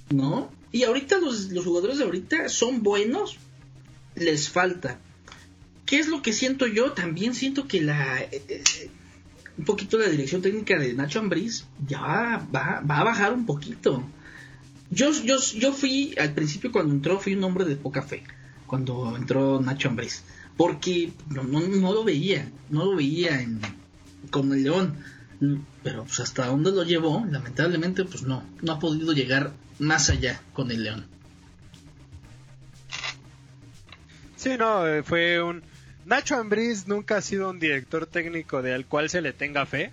[0.09, 0.51] ¿No?
[0.77, 3.37] Y ahorita los, los jugadores de ahorita son buenos,
[4.13, 4.99] les falta.
[5.87, 6.91] ¿Qué es lo que siento yo?
[6.91, 8.63] También siento que la eh, eh,
[9.57, 14.03] un poquito la dirección técnica de Nacho Ambriz ya va, va a bajar un poquito.
[14.91, 18.21] Yo, yo, yo fui, al principio cuando entró, fui un hombre de poca fe.
[18.67, 20.21] Cuando entró Nacho Ambriz.
[20.57, 22.51] Porque no, no, no lo veía.
[22.69, 23.61] No lo veía en,
[24.29, 24.93] con el León.
[25.81, 30.41] pero pues hasta dónde lo llevó, lamentablemente pues no, no ha podido llegar más allá
[30.53, 31.07] con el León.
[34.35, 35.63] Sí, no, eh, fue un...
[36.05, 39.91] Nacho Ambriz nunca ha sido un director técnico de al cual se le tenga fe,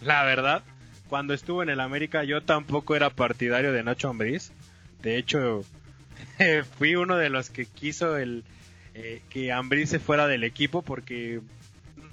[0.00, 0.62] la verdad.
[1.08, 4.52] Cuando estuvo en el América yo tampoco era partidario de Nacho Ambriz.
[5.02, 5.64] De hecho,
[6.78, 8.44] fui uno de los que quiso el
[8.94, 11.40] eh, que Ambriz se fuera del equipo porque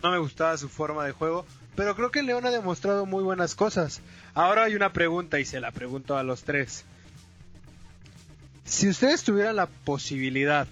[0.01, 1.45] no me gustaba su forma de juego.
[1.75, 4.01] Pero creo que León ha demostrado muy buenas cosas.
[4.33, 6.85] Ahora hay una pregunta y se la pregunto a los tres.
[8.63, 10.67] Si ustedes tuvieran la posibilidad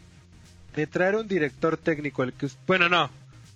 [0.75, 3.09] de traer un director técnico, el que bueno no,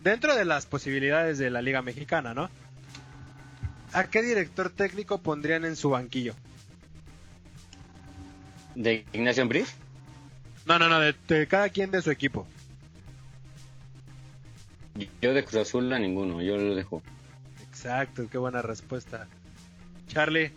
[0.04, 2.50] dentro de las posibilidades de la Liga Mexicana, ¿no?
[3.93, 6.36] ¿A qué director técnico pondrían en su banquillo?
[8.74, 9.74] ¿De Ignacio Ambriz?
[10.66, 12.46] No, no, no, de, de cada quien de su equipo.
[15.22, 17.02] Yo de Cruz Azul a ninguno, yo lo dejo.
[17.86, 19.28] Exacto, qué buena respuesta.
[20.08, 20.52] Charlie,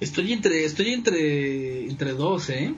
[0.00, 2.74] Estoy entre, estoy entre, entre dos, ¿eh?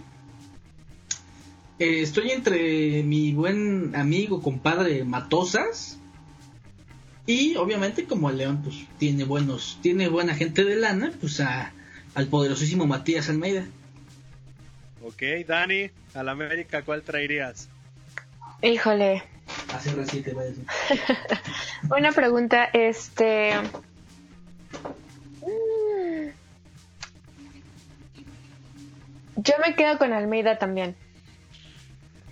[1.79, 5.99] Eh, Estoy entre mi buen amigo, compadre Matosas.
[7.25, 11.73] Y obviamente como el León pues tiene buenos, tiene buena gente de lana, pues a,
[12.15, 13.67] al poderosísimo Matías Almeida.
[15.03, 17.71] ok, Dani, a la América, ¿cuál traerías?
[18.63, 19.23] Híjole,
[19.75, 20.67] Hace reciente, vaya a decir.
[21.97, 23.53] una pregunta, este...
[25.43, 26.29] mm,
[29.37, 30.97] Yo me quedo con Almeida también.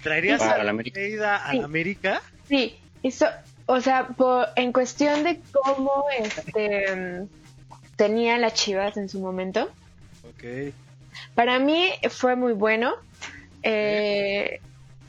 [0.02, 0.54] ¿Traerías a.
[0.54, 1.58] Almeida a Sí.
[1.58, 2.22] la América?
[2.48, 3.26] Sí, eso,
[3.66, 7.26] o sea, por, en cuestión de cómo este
[7.96, 9.70] tenía las Chivas en su momento,
[10.28, 10.72] Ok.
[11.34, 12.94] para mí fue muy bueno.
[13.64, 14.60] Eh,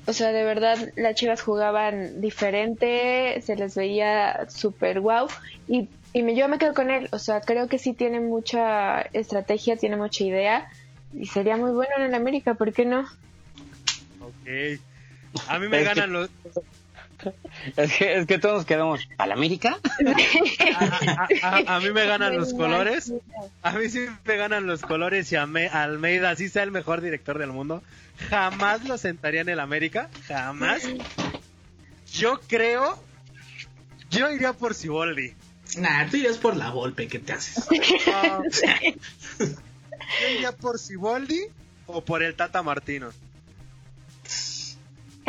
[0.09, 5.27] o sea, de verdad, las Chivas jugaban diferente, se les veía súper guau.
[5.67, 7.09] Y, y me, yo me quedo con él.
[7.11, 10.67] O sea, creo que sí tiene mucha estrategia, tiene mucha idea.
[11.13, 13.01] Y sería muy bueno en el América, ¿por qué no?
[14.19, 14.79] Ok.
[15.47, 16.31] A mí me ganan los...
[17.75, 19.07] Es que, es que todos quedamos.
[19.17, 19.77] ¿A la América?
[20.75, 23.11] A, a- a mí me ganan los colores.
[23.61, 27.01] A mí sí me ganan los colores y a Me- Almeida, así sea el mejor
[27.01, 27.83] director del mundo,
[28.29, 30.83] jamás lo sentaría en el América, jamás.
[32.13, 33.01] Yo creo,
[34.09, 35.33] yo iría por Siboldi.
[35.77, 37.67] Nah, tú irías por la golpe que te haces.
[39.39, 41.39] Yo iría por Siboldi
[41.85, 43.11] o por el Tata Martino.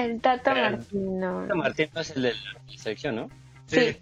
[0.05, 1.47] El Tata Martino.
[1.55, 3.31] Martín no es el de la selección, ¿no?
[3.67, 3.97] Sí.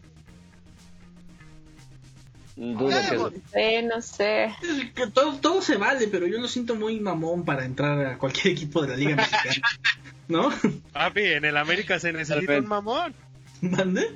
[2.56, 4.46] Dudo que es- Eh, no sé.
[4.46, 8.18] Es que todo, todo se vale, pero yo lo siento muy mamón para entrar a
[8.18, 9.54] cualquier equipo de la Liga Mexicana.
[10.28, 10.50] ¿No?
[10.92, 13.14] Papi, en el América se necesita un mamón.
[13.60, 14.08] ¿Mande?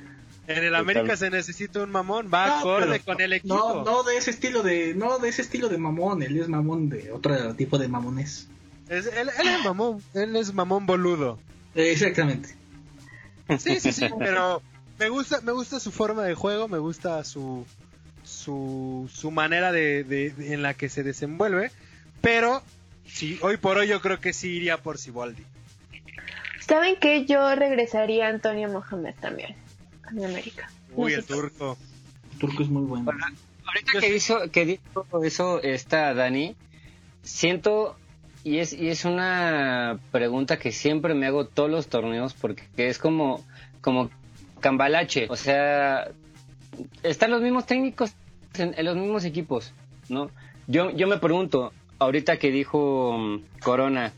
[0.49, 3.55] En el América se necesita un mamón, va No, acorde pero- con el equipo.
[3.55, 6.89] No, no de ese estilo de, no de ese estilo de mamón, él es mamón
[6.89, 8.49] de otro tipo de mamones.
[8.89, 11.39] Es- él, él es mamón, él es mamón boludo.
[11.75, 12.55] Eh, Exactamente.
[13.59, 14.62] Sí, sí, sí, pero
[14.99, 17.66] me gusta, me gusta su forma de juego, me gusta su
[18.25, 21.70] su, su manera de, de- de- en la que se desenvuelve,
[22.20, 22.62] pero
[23.07, 25.43] sí, hoy por hoy yo creo que sí iría por Siboldi.
[26.66, 29.57] ¿Saben que Yo regresaría a Antonio Mohamed también.
[30.07, 30.70] A mi América.
[30.95, 31.77] Uy, No el turco.
[32.33, 33.11] El turco es muy bueno.
[33.66, 36.55] Ahorita que hizo, que dijo eso esta Dani,
[37.25, 37.99] siento
[38.45, 42.99] y es y es una pregunta que siempre me hago todos los torneos porque es
[42.99, 43.45] como
[43.80, 44.11] como
[44.61, 46.09] cambalache, o sea,
[47.03, 48.14] están los mismos técnicos
[48.55, 49.72] en, los mismos equipos,
[50.09, 50.30] ¿no?
[50.66, 54.12] Yo yo me pregunto, ahorita que dijo mm, Corona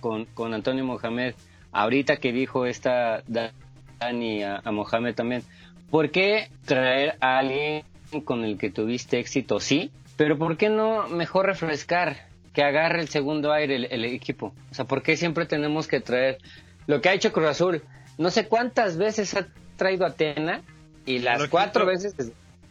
[0.00, 1.34] con con Antonio Mohamed,
[1.72, 5.42] ahorita que dijo esta Dani a, a Mohamed también,
[5.90, 7.84] ¿por qué traer a alguien
[8.24, 9.60] con el que tuviste éxito?
[9.60, 12.26] Sí, pero ¿por qué no mejor refrescar?
[12.56, 14.54] Que agarre el segundo aire el, el equipo.
[14.70, 16.38] O sea, ¿por qué siempre tenemos que traer
[16.86, 17.82] lo que ha hecho Cruz Azul?
[18.16, 19.46] No sé cuántas veces ha
[19.76, 20.62] traído a Atena
[21.04, 21.50] y las Loquito.
[21.50, 22.14] cuatro veces.
[22.18, 22.24] A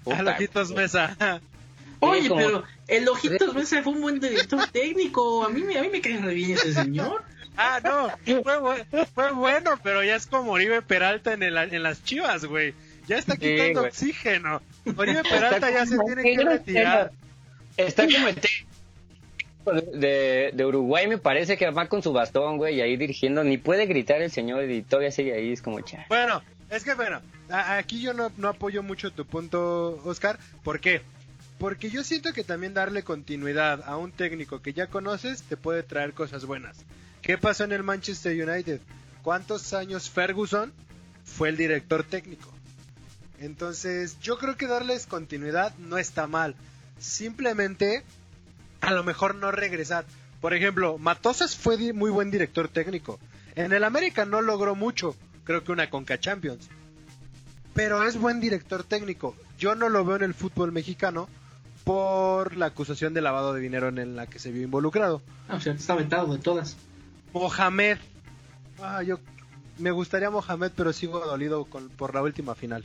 [0.03, 1.39] Puta, Lojitos Mesa.
[1.99, 5.45] Oye, como- pero el Ojitos Mesa fue un buen director técnico.
[5.45, 7.23] A mí, me- a mí me cae re bien ese señor.
[7.55, 8.09] Ah, no,
[8.41, 12.43] fue, bu- fue bueno, pero ya es como Oribe Peralta en, el- en las chivas,
[12.45, 12.73] güey.
[13.07, 14.63] Ya está quitando oxígeno.
[14.97, 17.11] Oribe Peralta ya se tiene que retirar.
[17.77, 18.71] Está como el técnico
[19.65, 23.43] de, Uruguay, me parece que va con su bastón, güey, y ahí dirigiendo.
[23.43, 25.51] Ni puede gritar el señor y todavía sigue ahí.
[25.51, 26.05] Es como, cha.
[26.09, 30.39] Bueno, es que bueno, aquí yo no, no apoyo mucho tu punto, Oscar.
[30.63, 31.01] ¿Por qué?
[31.57, 35.83] Porque yo siento que también darle continuidad a un técnico que ya conoces te puede
[35.83, 36.77] traer cosas buenas.
[37.21, 38.81] ¿Qué pasó en el Manchester United?
[39.23, 40.71] ¿Cuántos años Ferguson
[41.23, 42.53] fue el director técnico?
[43.39, 46.55] Entonces, yo creo que darles continuidad no está mal.
[46.99, 48.03] Simplemente,
[48.85, 50.05] a lo mejor no regresar.
[50.41, 53.19] Por ejemplo, Matosas fue muy buen director técnico.
[53.55, 56.69] En el América no logró mucho, creo que una Conca Champions.
[57.73, 59.35] Pero es buen director técnico.
[59.57, 61.27] Yo no lo veo en el fútbol mexicano
[61.83, 65.21] por la acusación de lavado de dinero en la que se vio involucrado.
[65.47, 66.77] Ah, o sea, está vetado de todas.
[67.33, 67.97] Mohamed.
[68.81, 69.19] Ah, yo
[69.77, 72.83] me gustaría Mohamed, pero sigo dolido con- por la última final.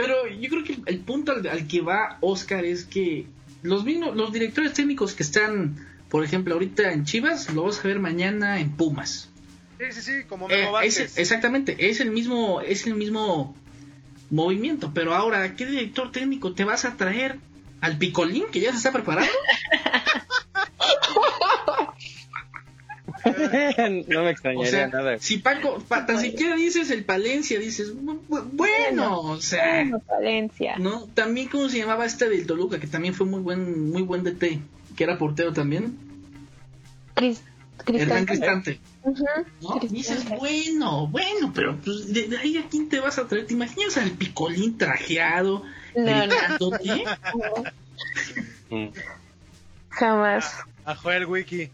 [0.00, 3.26] Pero yo creo que el punto al, al que va Oscar es que
[3.62, 7.88] los mismos, los directores técnicos que están, por ejemplo, ahorita en Chivas, lo vas a
[7.88, 9.28] ver mañana en Pumas.
[9.78, 13.56] Sí, sí, sí, como Eh, es- exactamente, es el mismo, es el mismo
[14.30, 14.92] movimiento.
[14.94, 17.38] Pero ahora, ¿qué director técnico te vas a traer?
[17.80, 19.30] ¿Al Picolín que ya se está preparando?
[24.08, 25.18] no me O extrañaría sea, nada.
[25.18, 30.02] si Paco, pa- tan siquiera dices el Palencia, dices, "Bu- bu- bueno, o sea, Bueno,
[30.08, 30.76] Valencia.
[30.78, 34.22] no, también cómo se llamaba este del Toluca, que también fue muy buen, muy buen
[34.24, 34.60] DT,
[34.96, 35.96] que era portero también,
[37.14, 37.40] Cris-
[37.86, 38.80] Hernán Cristante.
[39.88, 43.54] Dices, bueno, bueno, pero pues, de, de ahí a quién te vas a traer, ¿te
[43.54, 45.62] imaginas al Picolín trajeado,
[45.96, 47.04] No, gritándote?
[48.70, 48.88] Mm.
[49.88, 50.52] jamás.
[50.84, 51.70] A Joel Wiki.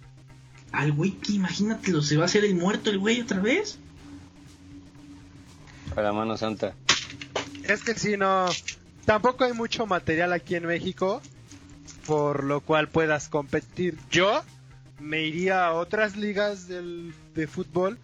[0.75, 3.79] Al wiki, imagínatelo, se va a hacer el muerto el güey otra vez.
[5.97, 6.75] A la mano santa.
[7.63, 8.47] Es que si no,
[9.05, 11.23] tampoco hay mucho material aquí en México
[12.07, 13.99] por lo cual puedas competir.
[14.11, 14.43] Yo
[15.01, 17.99] me iría a otras ligas del, de fútbol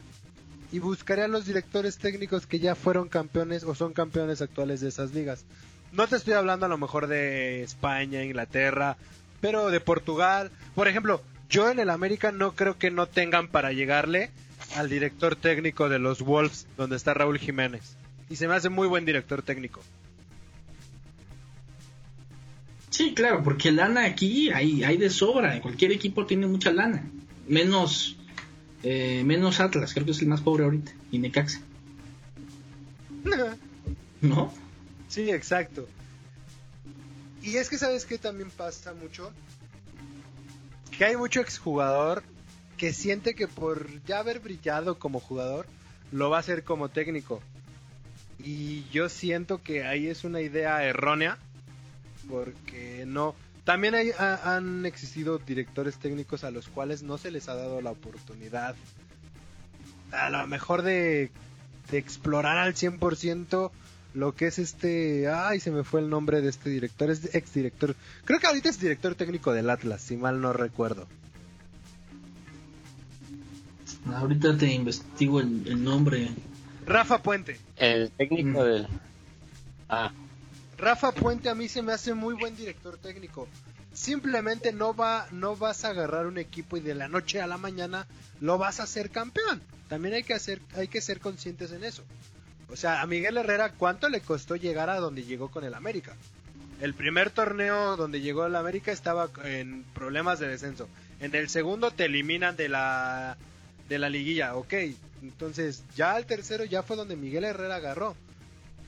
[0.72, 4.88] y buscaría a los directores técnicos que ya fueron campeones o son campeones actuales de
[4.88, 5.44] esas ligas.
[5.92, 8.96] No te estoy hablando a lo mejor de España, Inglaterra,
[9.40, 10.50] pero de Portugal.
[10.74, 11.20] Por ejemplo,
[11.50, 14.30] yo en el América no creo que no tengan para llegarle
[14.76, 17.96] al director técnico de los Wolves, donde está Raúl Jiménez.
[18.30, 19.82] Y se me hace muy buen director técnico.
[22.88, 25.60] Sí, claro, porque lana aquí hay, hay de sobra.
[25.60, 27.04] Cualquier equipo tiene mucha lana.
[27.48, 28.16] Menos
[28.82, 30.92] eh, menos Atlas, creo que es el más pobre ahorita.
[31.10, 31.60] Y Necaxa.
[34.20, 34.52] ¿No?
[35.08, 35.88] Sí, exacto.
[37.42, 39.32] Y es que sabes que también pasa mucho
[40.96, 42.22] que hay mucho exjugador
[42.76, 45.66] que siente que por ya haber brillado como jugador
[46.12, 47.40] lo va a hacer como técnico.
[48.42, 51.38] Y yo siento que ahí es una idea errónea
[52.28, 53.34] porque no
[53.64, 57.80] también hay, ha- han existido directores técnicos a los cuales no se les ha dado
[57.82, 58.74] la oportunidad
[60.12, 61.30] a lo mejor de,
[61.90, 63.70] de explorar al 100%
[64.14, 65.28] lo que es este...
[65.28, 67.94] Ay, se me fue el nombre de este director, es ex director.
[68.24, 71.06] Creo que ahorita es director técnico del Atlas, si mal no recuerdo.
[74.06, 76.30] Ahorita te investigo el, el nombre.
[76.86, 77.58] Rafa Puente.
[77.76, 78.64] El técnico Mm.
[78.64, 78.88] del.
[79.88, 80.12] Ah,
[80.78, 83.46] Rafa Puente a mí se me hace muy buen director técnico.
[83.92, 87.58] Simplemente no va, no vas a agarrar un equipo y de la noche a la
[87.58, 88.06] mañana
[88.40, 89.60] lo vas a hacer campeón.
[89.88, 92.04] También hay que hacer, hay que ser conscientes en eso.
[92.72, 96.14] O sea, a Miguel Herrera, ¿cuánto le costó llegar a donde llegó con el América?
[96.80, 100.88] El primer torneo donde llegó el América estaba en problemas de descenso.
[101.20, 103.36] En el segundo te eliminan de la
[103.88, 104.74] de la liguilla, ok.
[105.22, 108.16] Entonces ya al tercero ya fue donde Miguel Herrera agarró.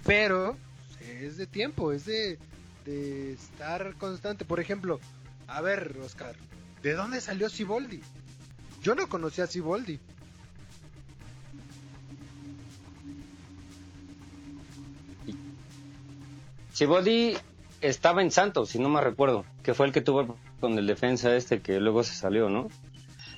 [0.06, 0.56] Pero
[1.00, 2.38] es de tiempo, es de,
[2.86, 4.44] de estar constante.
[4.44, 5.00] Por ejemplo,
[5.48, 6.34] a ver, Oscar,
[6.82, 8.00] ¿de dónde salió Siboldi?
[8.82, 10.00] Yo no conocía a Siboldi.
[16.82, 17.36] Siboldi
[17.80, 21.36] estaba en Santos, si no me recuerdo, que fue el que tuvo con el defensa
[21.36, 22.70] este que luego se salió, ¿no?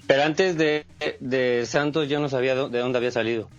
[0.07, 0.86] Pero antes de,
[1.20, 3.51] de Santos yo no sabía de dónde había salido.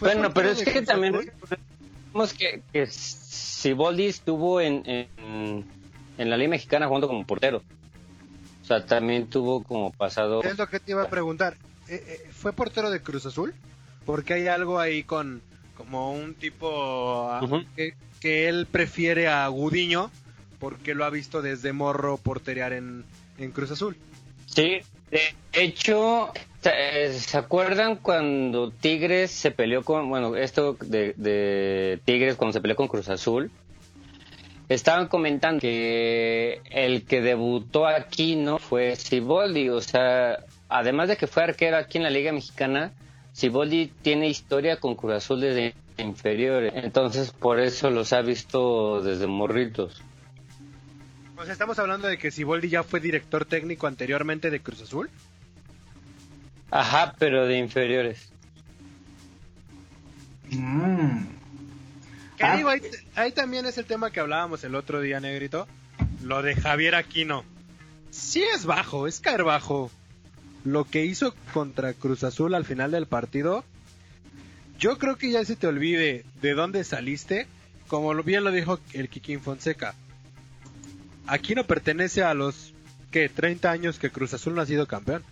[0.00, 5.66] Bueno, pero es que también recordemos que, que Siboldi estuvo en, en,
[6.16, 7.62] en la Liga Mexicana jugando como portero.
[8.62, 10.42] O sea, también tuvo como pasado...
[10.42, 11.58] Es lo que te iba a preguntar.
[11.88, 13.54] Eh, eh, ¿Fue portero de Cruz Azul?
[14.06, 15.42] Porque hay algo ahí con
[15.76, 17.40] como un tipo ah,
[17.76, 20.10] que, que él prefiere a Gudiño
[20.58, 23.04] porque lo ha visto desde morro porterear en,
[23.38, 23.96] en Cruz Azul.
[24.46, 26.32] Sí, de hecho,
[26.64, 32.60] eh, ¿se acuerdan cuando Tigres se peleó con, bueno, esto de, de Tigres cuando se
[32.60, 33.50] peleó con Cruz Azul?
[34.68, 41.26] Estaban comentando que el que debutó aquí no fue Siboldi, o sea, además de que
[41.26, 42.92] fue arquero aquí en la Liga Mexicana,
[43.32, 49.26] Siboldi tiene historia con Cruz Azul desde inferiores, entonces por eso los ha visto desde
[49.26, 50.02] morritos.
[51.36, 55.10] O sea, estamos hablando de que Siboldi ya fue director técnico anteriormente de Cruz Azul.
[56.70, 58.30] Ajá, pero de inferiores.
[60.50, 61.26] Mm.
[62.36, 62.56] ¿Qué Ah.
[62.56, 62.68] digo?
[62.68, 62.80] Ahí,
[63.16, 65.66] ahí también es el tema que hablábamos el otro día, Negrito.
[66.22, 67.44] Lo de Javier Aquino.
[68.10, 69.90] Sí es bajo, es caer bajo.
[70.64, 73.64] Lo que hizo contra Cruz Azul al final del partido,
[74.78, 77.46] yo creo que ya se te olvide de dónde saliste,
[77.88, 79.94] como lo- bien lo dijo el Kikín Fonseca.
[81.26, 82.72] Aquino pertenece a los,
[83.10, 83.28] ¿qué?
[83.28, 85.22] 30 años que Cruz Azul no ha sido campeón.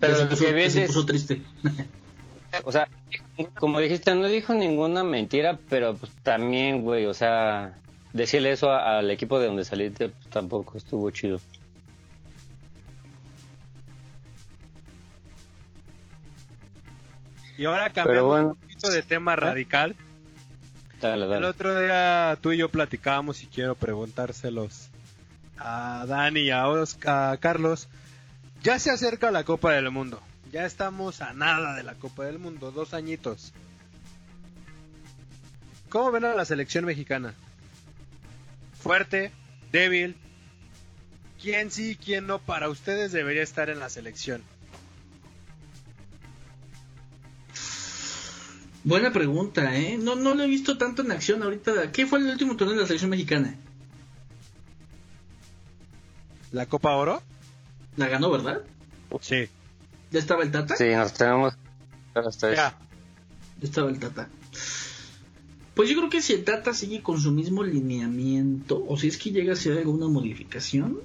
[0.00, 1.42] Pero lo puso- que es- puso triste.
[2.64, 2.86] O sea,
[3.58, 7.78] como dijiste, no dijo ninguna mentira, pero pues también, güey, o sea,
[8.12, 11.40] decirle eso a- al equipo de donde saliste pues, tampoco estuvo chido.
[17.62, 18.48] Y ahora cambiamos bueno.
[18.48, 19.94] un poquito de tema radical.
[21.00, 24.88] Dale, El otro día tú y yo platicábamos y quiero preguntárselos
[25.58, 27.88] a Dani y a, Oscar, a Carlos.
[28.64, 30.20] Ya se acerca la Copa del Mundo.
[30.50, 33.52] Ya estamos a nada de la Copa del Mundo, dos añitos.
[35.88, 37.32] ¿Cómo ven a la selección mexicana?
[38.80, 39.30] Fuerte,
[39.70, 40.16] débil.
[41.40, 44.42] ¿Quién sí, quién no para ustedes debería estar en la selección?
[48.84, 49.96] Buena pregunta, ¿eh?
[49.96, 51.92] No, no lo he visto tanto en acción ahorita.
[51.92, 53.56] ¿Qué fue el último torneo de la selección mexicana?
[56.50, 57.22] ¿La Copa Oro?
[57.96, 58.62] La ganó, ¿verdad?
[59.20, 59.48] Sí.
[60.10, 60.76] ¿Ya estaba el Tata?
[60.76, 61.54] Sí, nos tenemos.
[62.14, 62.52] Ya.
[62.52, 62.76] Ya
[63.62, 64.28] estaba el Tata.
[65.74, 69.16] Pues yo creo que si el Tata sigue con su mismo lineamiento, o si es
[69.16, 70.98] que llega a hacer alguna modificación,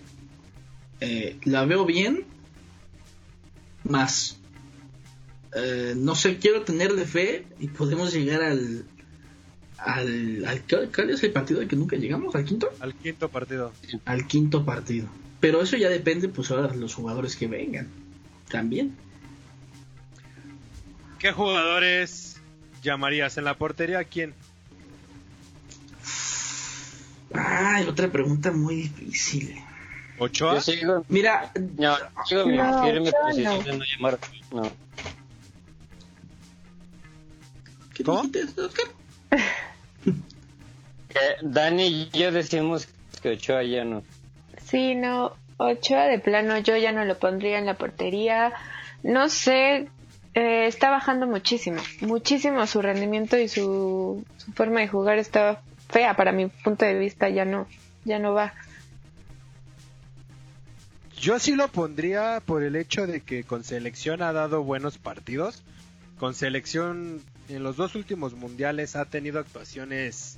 [1.00, 2.26] eh, la veo bien.
[3.84, 4.38] Más.
[5.56, 8.86] Eh, no sé, quiero tenerle fe y podemos llegar al.
[9.78, 12.36] al, al ¿cuál- ¿Cuál es el partido al que nunca llegamos?
[12.36, 12.70] ¿Al quinto?
[12.80, 13.72] Al quinto partido.
[14.06, 15.08] Al quinto partido.
[15.40, 17.88] Pero eso ya depende, pues ahora de los jugadores que vengan.
[18.50, 18.96] También.
[21.20, 22.38] ¿Qué jugadores
[22.84, 24.00] llamarías en la portería?
[24.00, 24.34] ¿A quién?
[27.34, 29.56] Ay, otra pregunta muy difícil.
[30.20, 30.56] ¿Ochoa?
[30.56, 31.96] Yo sigo, Mira, no,
[32.26, 33.64] sigo mi firme posición no.
[33.64, 34.20] de no llamar.
[34.52, 34.72] No.
[37.98, 38.22] ¿Qué ¿Cómo?
[38.24, 38.86] dijiste, Oscar?
[41.10, 42.88] Que Dani y yo decimos
[43.22, 44.04] que Ochoa ya no.
[44.66, 48.54] Sí, no, Ochoa de plano yo ya no lo pondría en la portería.
[49.02, 49.90] No sé,
[50.36, 56.16] eh, está bajando muchísimo, muchísimo su rendimiento y su, su forma de jugar está fea
[56.16, 57.68] para mi punto de vista, ya no,
[58.06, 58.54] ya no va.
[61.20, 65.64] Yo sí lo pondría por el hecho de que con selección ha dado buenos partidos.
[66.20, 70.38] Con selección en los dos últimos mundiales ha tenido actuaciones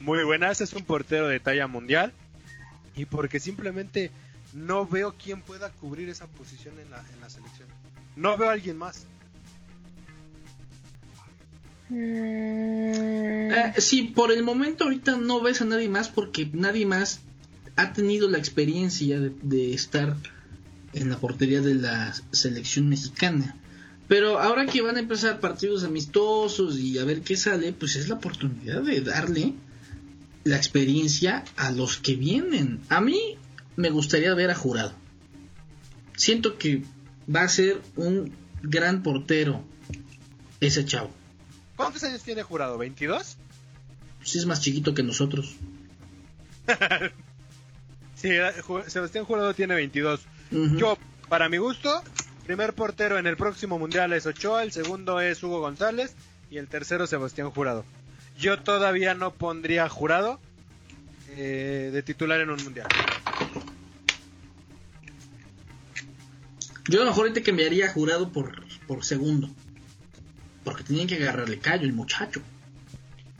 [0.00, 0.60] muy buenas.
[0.60, 2.12] Es un portero de talla mundial.
[2.94, 4.10] Y porque simplemente
[4.54, 7.68] no veo quién pueda cubrir esa posición en la, en la selección.
[8.16, 9.06] No veo a alguien más.
[11.88, 17.20] Mm, Eh, sí, por el momento ahorita no ves a nadie más porque nadie más
[17.76, 20.16] ha tenido la experiencia de, de estar
[20.94, 23.56] en la portería de la selección mexicana.
[24.08, 28.08] Pero ahora que van a empezar partidos amistosos y a ver qué sale, pues es
[28.08, 29.54] la oportunidad de darle
[30.44, 32.80] la experiencia a los que vienen.
[32.88, 33.36] A mí
[33.74, 34.92] me gustaría ver a Jurado.
[36.16, 36.84] Siento que
[37.34, 38.32] va a ser un
[38.62, 39.64] gran portero
[40.60, 41.10] ese chavo.
[41.74, 42.78] ¿Cuántos años tiene jurado?
[42.78, 43.36] ¿22?
[44.18, 45.56] Pues es más chiquito que nosotros.
[48.16, 48.30] Sí,
[48.86, 50.20] Sebastián Jurado tiene 22.
[50.50, 50.76] Ujú.
[50.78, 50.98] Yo,
[51.28, 52.02] para mi gusto,
[52.46, 56.14] primer portero en el próximo mundial es Ochoa, el segundo es Hugo González
[56.48, 57.84] y el tercero Sebastián Jurado.
[58.38, 60.38] Yo todavía no pondría Jurado
[61.30, 62.86] eh, de titular en un mundial.
[66.88, 69.48] Yo a lo mejor te cambiaría jurado por, por segundo.
[70.62, 72.42] Porque tenían que agarrarle callo el muchacho.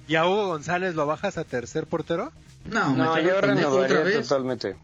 [0.09, 2.32] ¿Y a Hugo González lo bajas a tercer portero?
[2.64, 4.74] No, No, me yo renovaría totalmente.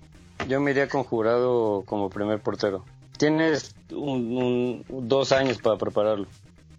[0.48, 2.84] Yo me iría con jurado como primer portero.
[3.22, 6.26] Tienes un, un- dos años para prepararlo.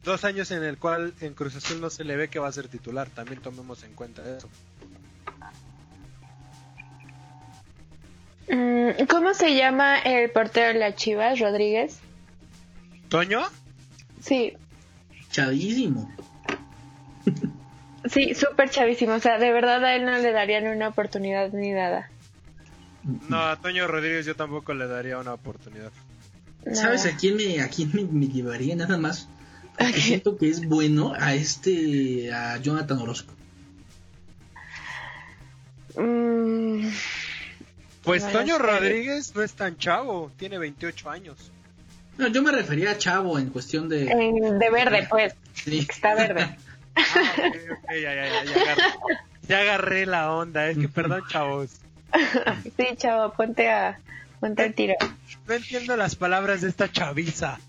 [0.03, 2.51] Dos años en el cual en Cruz Azul no se le ve que va a
[2.51, 3.07] ser titular.
[3.09, 4.49] También tomemos en cuenta eso.
[8.49, 11.99] mm, ¿Cómo se llama el portero de las Chivas, Rodríguez?
[13.07, 13.41] ¿Toño?
[14.19, 14.53] Sí,
[15.31, 16.11] Chavísimo.
[18.05, 19.13] sí, súper chavísimo.
[19.13, 22.09] O sea, de verdad a él no le darían una oportunidad ni nada.
[23.29, 25.91] No, a Toño Rodríguez yo tampoco le daría una oportunidad.
[26.65, 26.75] Nada.
[26.75, 29.27] ¿Sabes a quién me, a quién me, me llevaría nada más?
[29.77, 33.33] Porque siento que es bueno a este, a Jonathan Orozco.
[35.95, 36.87] Mm,
[38.03, 38.57] Pues Toño.
[38.57, 41.51] Rodríguez no es tan chavo, tiene 28 años.
[42.17, 44.03] No, yo me refería a Chavo en cuestión de...
[44.03, 45.33] Eh, de verde, pues.
[45.53, 45.85] Sí.
[45.89, 46.55] Está verde.
[46.95, 47.01] Ah,
[47.39, 48.83] ok, ok, ya, ya, ya, ya agarré,
[49.47, 51.71] ya agarré la onda, es que perdón, chavos.
[52.77, 53.99] Sí, chavo, ponte a
[54.43, 54.95] ponte al tiro.
[55.47, 57.59] No entiendo las palabras de esta chaviza.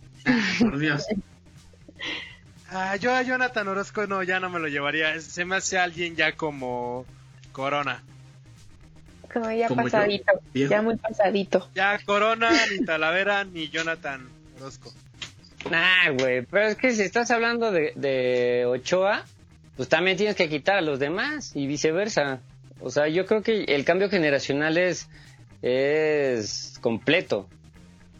[0.58, 1.06] Por Dios.
[2.68, 5.20] Ah, yo a Jonathan Orozco no, ya no me lo llevaría.
[5.20, 7.06] Se me hace alguien ya como
[7.52, 8.02] Corona.
[9.32, 10.32] Como ya Como pasadito.
[10.52, 11.70] Ya muy pasadito.
[11.76, 14.92] Ya Corona, ni Talavera, ni Jonathan Orozco.
[15.70, 19.24] Nah, güey, pero es que si estás hablando de, de Ochoa,
[19.76, 22.40] pues también tienes que quitar a los demás y viceversa.
[22.80, 25.08] O sea, yo creo que el cambio generacional es,
[25.64, 27.48] es completo.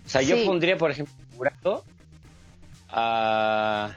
[0.07, 1.85] O sea, yo pondría, por ejemplo, Jurado
[2.89, 3.95] a...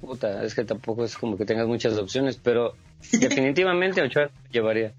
[0.00, 2.74] Puta, es que tampoco es como que tengas muchas opciones, pero
[3.12, 4.92] definitivamente Ochoa llevaría.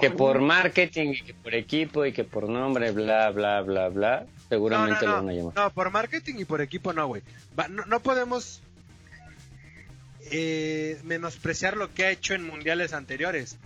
[0.00, 4.26] Que por marketing, y que por equipo y que por nombre, bla, bla, bla, bla,
[4.48, 5.54] seguramente no, lo no, van a llamar.
[5.54, 7.22] no, por marketing y por equipo no, güey.
[7.86, 8.62] No podemos
[10.30, 13.58] eh, menospreciar lo que ha hecho en mundiales anteriores.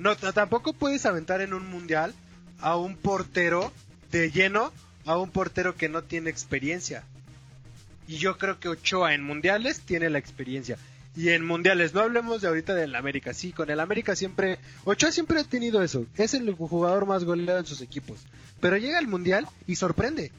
[0.00, 2.14] No, tampoco puedes aventar en un mundial
[2.58, 3.70] a un portero
[4.10, 4.72] de lleno,
[5.04, 7.04] a un portero que no tiene experiencia.
[8.08, 10.78] Y yo creo que Ochoa en mundiales tiene la experiencia.
[11.14, 15.12] Y en mundiales, no hablemos de ahorita del América, sí, con el América siempre, Ochoa
[15.12, 18.20] siempre ha tenido eso, es el jugador más goleado en sus equipos.
[18.58, 20.32] Pero llega al mundial y sorprende.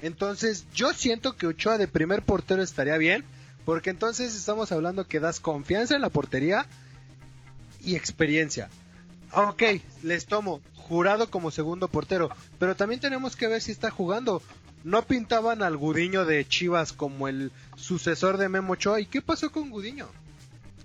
[0.00, 3.24] Entonces, yo siento que Ochoa de primer portero estaría bien,
[3.64, 6.66] porque entonces estamos hablando que das confianza en la portería
[7.86, 8.68] y experiencia.
[9.32, 9.62] Ok,
[10.02, 14.42] les tomo jurado como segundo portero, pero también tenemos que ver si está jugando.
[14.84, 19.00] No pintaban al Gudiño de Chivas como el sucesor de Memo Ochoa.
[19.00, 20.08] ¿Y qué pasó con Gudiño?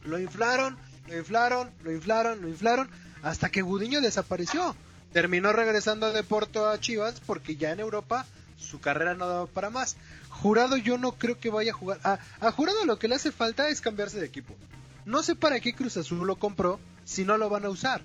[0.04, 0.78] Lo inflaron,
[1.08, 2.90] lo inflaron, lo inflaron, lo inflaron,
[3.22, 4.76] hasta que Gudiño desapareció.
[5.14, 8.26] Terminó regresando de Porto a Chivas porque ya en Europa
[8.58, 9.98] su carrera no daba para más.
[10.30, 12.00] Jurado yo no creo que vaya a jugar.
[12.04, 14.56] A, a Jurado lo que le hace falta es cambiarse de equipo.
[15.06, 16.80] No sé para qué Cruz Azul lo compró
[17.12, 18.02] si no lo van a usar.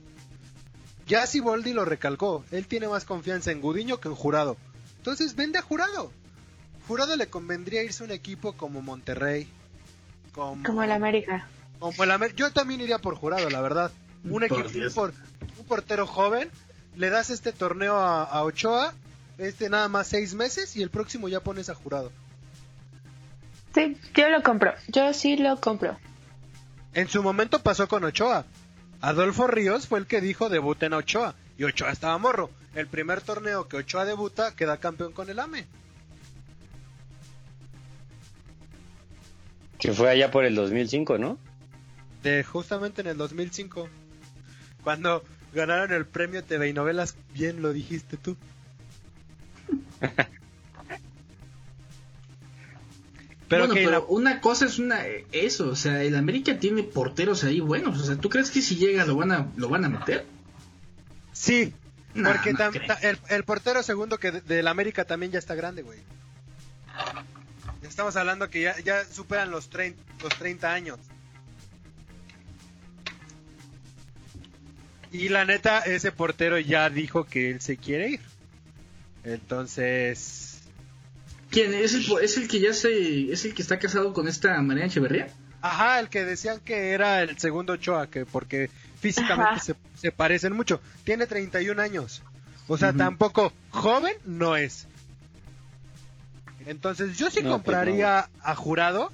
[1.06, 4.56] Ya Siboldi lo recalcó, él tiene más confianza en Gudiño que en Jurado.
[4.98, 6.10] Entonces vende a Jurado.
[6.88, 9.48] Jurado le convendría irse a un equipo como Monterrey,
[10.32, 11.46] como, Como el América.
[11.78, 13.92] como el Amer- Yo también iría por Jurado, la verdad.
[14.24, 15.14] Un Por equipo, por-
[15.58, 16.50] un portero joven,
[16.96, 18.92] le das este torneo a, a Ochoa,
[19.38, 22.10] este nada más seis meses y el próximo ya pones a Jurado.
[23.74, 24.72] Sí, yo lo compro.
[24.88, 25.96] Yo sí lo compro.
[26.94, 28.44] En su momento pasó con Ochoa.
[29.00, 31.34] Adolfo Ríos fue el que dijo debuten a Ochoa.
[31.58, 32.50] Y Ochoa estaba morro.
[32.74, 35.66] El primer torneo que Ochoa debuta queda campeón con el AME.
[39.78, 41.38] Que fue allá por el 2005, ¿no?
[42.22, 43.88] De justamente en el 2005.
[44.82, 45.22] Cuando
[45.52, 48.36] ganaron el premio TV y novelas, bien lo dijiste tú.
[53.48, 56.82] Pero bueno, que pero la- una cosa es una eso, o sea, el América tiene
[56.82, 59.84] porteros ahí buenos, o sea, ¿tú crees que si llega lo van a lo van
[59.84, 60.26] a meter?
[61.32, 61.72] sí,
[62.12, 62.86] porque no tam- creo.
[62.86, 65.98] ta- el, el portero segundo que de- del América también ya está grande, güey.
[67.82, 70.98] Estamos hablando que ya, ya superan los 30, los 30 años.
[75.12, 78.20] Y la neta, ese portero ya dijo que él se quiere ir.
[79.24, 80.45] Entonces,
[81.56, 84.28] ¿Quién es el po- es el que ya se es el que está casado con
[84.28, 85.28] esta María Echeverría?
[85.62, 88.68] ajá, el que decían que era el segundo Ochoa, que porque
[89.00, 90.82] físicamente se, se parecen mucho.
[91.04, 92.22] Tiene 31 años.
[92.68, 94.86] O sea, tampoco joven no es.
[96.66, 99.10] Entonces, yo sí No, pues compraría a Jurado.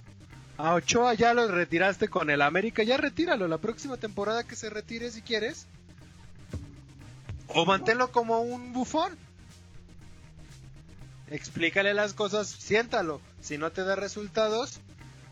[0.59, 4.69] A Ochoa ya lo retiraste con el América, ya retíralo la próxima temporada que se
[4.69, 5.67] retire si quieres.
[7.49, 9.17] O manténlo como un bufón.
[11.31, 13.21] Explícale las cosas, siéntalo.
[13.41, 14.81] Si no te da resultados,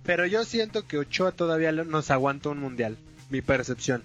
[0.04, 2.96] pero yo siento que Ochoa todavía nos aguanta un mundial.
[3.28, 4.02] Mi percepción.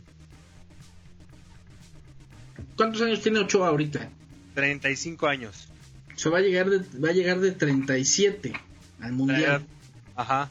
[2.78, 4.10] ¿Cuántos años tiene Ochoa ahorita?
[4.54, 5.68] 35 años.
[6.16, 8.54] O sea, va a llegar de, va a llegar de 37
[9.02, 9.66] al mundial.
[10.16, 10.50] Ajá.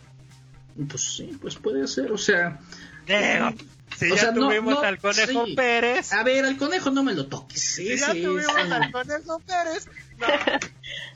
[0.89, 2.59] Pues sí, pues puede ser, o sea,
[3.07, 3.55] Digo,
[3.97, 5.55] si O ya sea, tuvimos no, al Conejo sí.
[5.55, 6.13] Pérez.
[6.13, 7.61] a ver, al conejo no me lo toques.
[7.61, 9.87] Si ya tuvimos al Conejo Pérez.
[10.19, 10.27] No,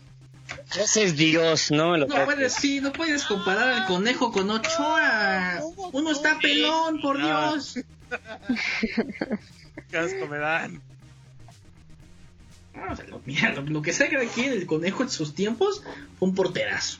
[0.76, 4.50] Ese es Dios, no me lo No puedes, sí, no puedes comparar al conejo con
[4.50, 5.60] Ochoa.
[5.92, 7.16] Uno está pelón, por.
[7.18, 7.78] Dios.
[9.90, 10.80] qué asco me dan.
[12.74, 15.82] Ah, o sea, lo, mira, lo, lo que saca aquí el conejo en sus tiempos
[16.18, 16.98] fue un porterazo.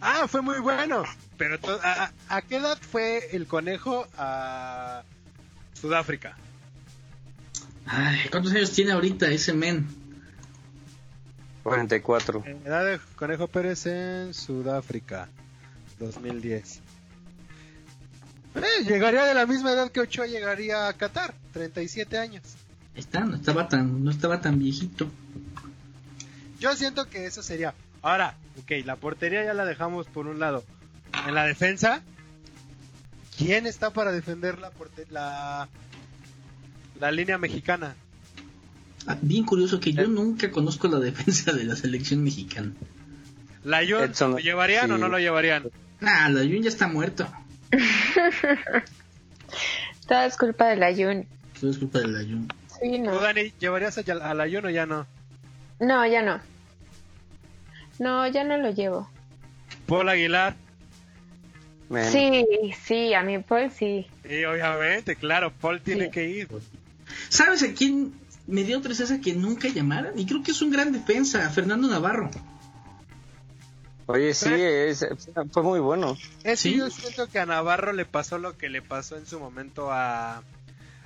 [0.00, 1.04] Ah, fue muy bueno.
[1.38, 5.02] Pero a- ¿a qué edad fue el conejo a
[5.80, 6.36] Sudáfrica?
[7.86, 9.86] Ay, ¿cuántos años tiene ahorita ese men?
[11.66, 12.44] 44.
[12.64, 15.28] Edad de Conejo Pérez en Sudáfrica,
[15.98, 16.80] 2010.
[18.54, 22.42] Eh, llegaría de la misma edad que Ochoa llegaría a Qatar, 37 años.
[22.94, 25.10] Está, no estaba tan, no estaba tan viejito.
[26.60, 27.74] Yo siento que eso sería.
[28.00, 30.62] Ahora, ok, la portería ya la dejamos por un lado.
[31.26, 32.00] En la defensa,
[33.36, 34.70] ¿quién está para defender la,
[35.10, 35.68] la,
[37.00, 37.96] la línea mexicana?
[39.06, 40.08] Ah, bien curioso que yo Eh.
[40.08, 42.72] nunca conozco la defensa de la selección mexicana.
[43.64, 45.00] ¿La Jun, Edson, ¿Lo llevarían o sí.
[45.00, 45.64] no lo llevarían?
[46.00, 47.26] Ah, la Jun ya está muerto.
[50.08, 51.26] Todo es culpa de la Jun.
[51.60, 52.48] Todo es culpa de la Jun.
[52.80, 53.18] Sí, ¿Tú, no.
[53.20, 55.06] Dani, llevarías a, a la Jun o ya no?
[55.80, 56.40] No, ya no.
[57.98, 59.10] No, ya no lo llevo.
[59.86, 60.54] Paul Aguilar.
[62.10, 62.44] Sí,
[62.84, 64.06] sí, a mi Paul sí.
[64.28, 66.10] Y obviamente, claro, Paul tiene Sí.
[66.10, 66.48] que ir.
[67.28, 68.12] ¿Sabes a quién
[68.46, 70.18] me dio tristeza que nunca llamaran?
[70.18, 72.30] Y creo que es un gran defensa, Fernando Navarro.
[74.06, 75.04] Oye, sí, es,
[75.50, 76.16] fue muy bueno.
[76.44, 76.76] Es que Sí.
[76.76, 80.36] yo siento que a Navarro le pasó lo que le pasó en su momento a,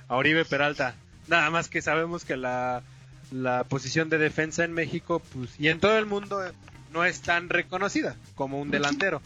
[0.07, 0.93] a Oribe Peralta.
[1.27, 2.83] Nada más que sabemos que la,
[3.31, 6.51] la posición de defensa en México pues, y en todo el mundo eh,
[6.93, 9.19] no es tan reconocida como un delantero.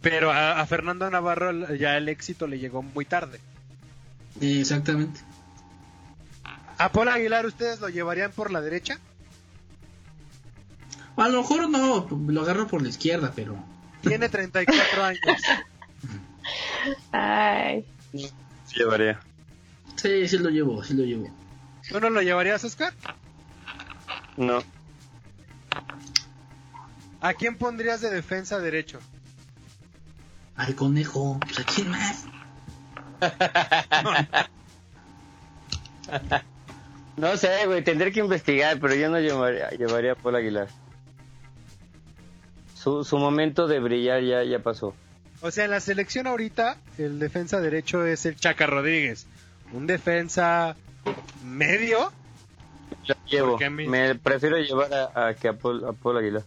[0.00, 3.38] Pero a, a Fernando Navarro ya el éxito le llegó muy tarde.
[4.40, 5.20] Exactamente.
[6.80, 8.98] ¿A Paul Aguilar ustedes lo llevarían por la derecha?
[11.14, 13.62] A lo mejor no, lo agarro por la izquierda, pero...
[14.00, 15.20] Tiene 34 años.
[17.12, 18.30] Ay, Sí,
[18.76, 19.20] llevaría.
[19.96, 21.28] Sí, sí lo llevo, sí lo llevo.
[21.86, 22.94] ¿Tú no lo llevarías, Oscar?
[24.38, 24.62] No.
[27.20, 29.00] ¿A quién pondrías de defensa derecho?
[30.56, 32.24] Al conejo, pues a quién más.
[37.16, 40.68] No sé, güey, tendré que investigar, pero yo no llevaría, llevaría a Paul Aguilar.
[42.74, 44.94] Su, su momento de brillar ya, ya pasó.
[45.42, 49.26] O sea, en la selección ahorita, el defensa derecho es el Chaca Rodríguez.
[49.72, 50.76] Un defensa
[51.44, 52.10] medio.
[53.06, 53.58] Lo llevo.
[53.70, 56.42] Mí- Me prefiero llevar a, a que a Paul, a Paul Aguilar.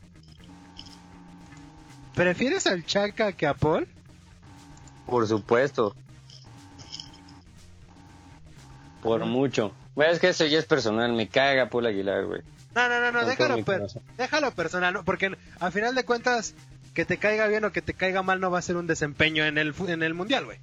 [2.16, 3.88] ¿Prefieres al Chaca que a Paul?
[5.06, 5.96] Por supuesto.
[9.02, 9.72] Por mucho.
[9.96, 11.14] Güey, es que eso ya es personal.
[11.14, 12.42] Me caga Paul Aguilar, güey.
[12.76, 13.82] No, no, no, déjalo, per-
[14.18, 15.04] déjalo personal, ¿no?
[15.04, 16.56] porque a final de cuentas,
[16.96, 19.46] que te caiga bien o que te caiga mal no va a ser un desempeño
[19.46, 20.58] en el, en el mundial, güey.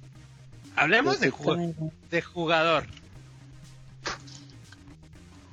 [0.75, 2.83] Hablemos de, ju- de jugador.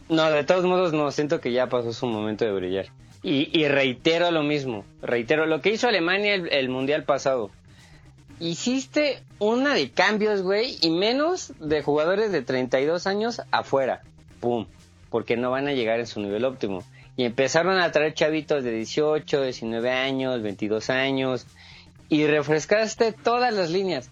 [0.09, 1.11] No, de todos modos, no.
[1.11, 2.87] Siento que ya pasó su momento de brillar.
[3.23, 4.85] Y, y reitero lo mismo.
[5.03, 7.51] Reitero lo que hizo Alemania el, el mundial pasado.
[8.41, 14.03] Hiciste una de cambios, güey, y menos de jugadores de 32 años afuera.
[14.41, 14.67] Pum.
[15.11, 16.85] Porque no van a llegar en su nivel óptimo.
[17.17, 21.47] Y empezaron a traer chavitos de 18, 19 años, 22 años.
[22.09, 24.11] Y refrescaste todas las líneas.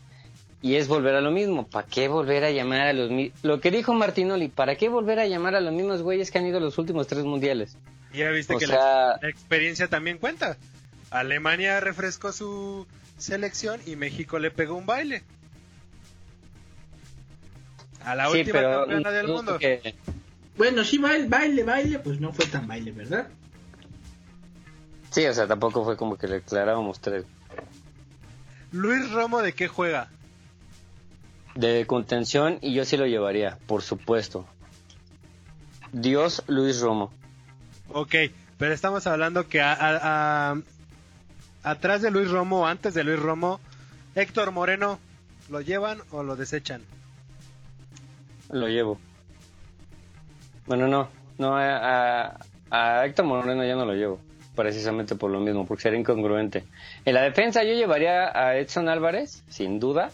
[0.62, 1.66] Y es volver a lo mismo.
[1.68, 3.38] ¿Para qué volver a llamar a los mismos?
[3.44, 6.46] Lo que dijo Martinoli, ¿para qué volver a llamar a los mismos güeyes que han
[6.46, 7.76] ido a los últimos tres mundiales?
[8.12, 10.56] Ya viste O que sea- la, la experiencia también cuenta.
[11.10, 12.86] Alemania refrescó su
[13.18, 15.22] selección y México le pegó un baile.
[18.04, 19.58] A la sí, última pero campeona del mundo.
[19.58, 19.94] que-
[20.56, 23.28] Bueno, sí, baile, baile, baile, pues no fue tan baile, ¿verdad?
[25.10, 27.24] Sí, o sea, tampoco fue como que le declarábamos tres.
[28.72, 30.08] Luis Romo, ¿de qué juega?
[31.54, 34.46] De contención y yo sí lo llevaría, por supuesto.
[35.92, 37.12] Dios Luis Romo.
[37.88, 38.14] Ok,
[38.58, 40.56] pero estamos hablando que a- a- a-
[41.66, 43.60] atrás de Luis Romo, o antes de Luis Romo,
[44.14, 44.98] Héctor Moreno,
[45.50, 46.82] ¿lo llevan o lo desechan?
[48.50, 48.98] Lo llevo.
[50.66, 51.08] Bueno, no,
[51.38, 52.38] no, a, a-
[52.70, 54.20] a Héctor Moreno ya no lo llevo.
[54.54, 56.64] Precisamente por lo mismo, porque sería incongruente.
[57.04, 60.10] En la defensa yo llevaría a Edson Álvarez, sin duda,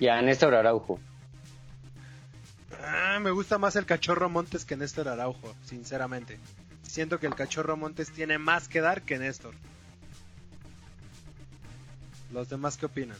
[0.00, 0.98] y a Néstor Araujo.
[2.84, 6.38] Ah, me gusta más el cachorro Montes que Néstor Araujo, sinceramente.
[6.82, 9.54] Siento que el cachorro Montes tiene más que dar que Néstor.
[12.32, 13.18] ¿Los demás qué opinan?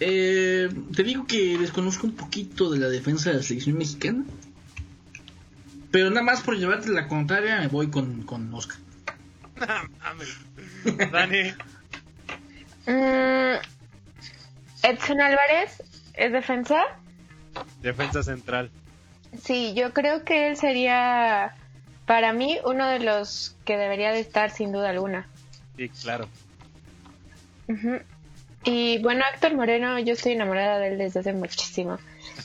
[0.00, 4.24] Eh, te digo que desconozco un poquito de la defensa de la selección mexicana.
[5.90, 8.76] Pero nada más por llevarte la contraria, me voy con, con Oscar.
[10.00, 10.36] Mames.
[11.12, 11.52] Dani,
[12.90, 13.56] Mm,
[14.82, 15.82] Edson Álvarez
[16.14, 16.80] es defensa.
[17.82, 18.70] defensa central.
[19.44, 21.54] Sí, yo creo que él sería,
[22.08, 25.28] para mí, uno de los que debería de estar sin duda alguna.
[25.76, 26.26] Sí, claro.
[28.64, 31.98] Y bueno, Héctor Moreno, yo estoy enamorada de él desde hace muchísimo.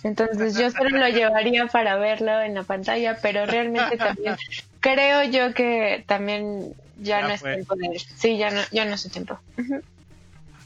[0.04, 4.36] Entonces yo solo lo llevaría para verlo en la pantalla, pero realmente también
[4.82, 7.54] creo yo que también ya, Ya no es fue.
[7.56, 8.00] tiempo de él.
[8.18, 9.40] Sí, ya no, ya no es su tiempo.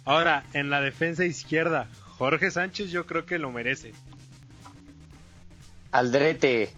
[0.05, 1.87] Ahora, en la defensa izquierda,
[2.17, 3.93] Jorge Sánchez yo creo que lo merece.
[5.91, 6.71] Aldrete.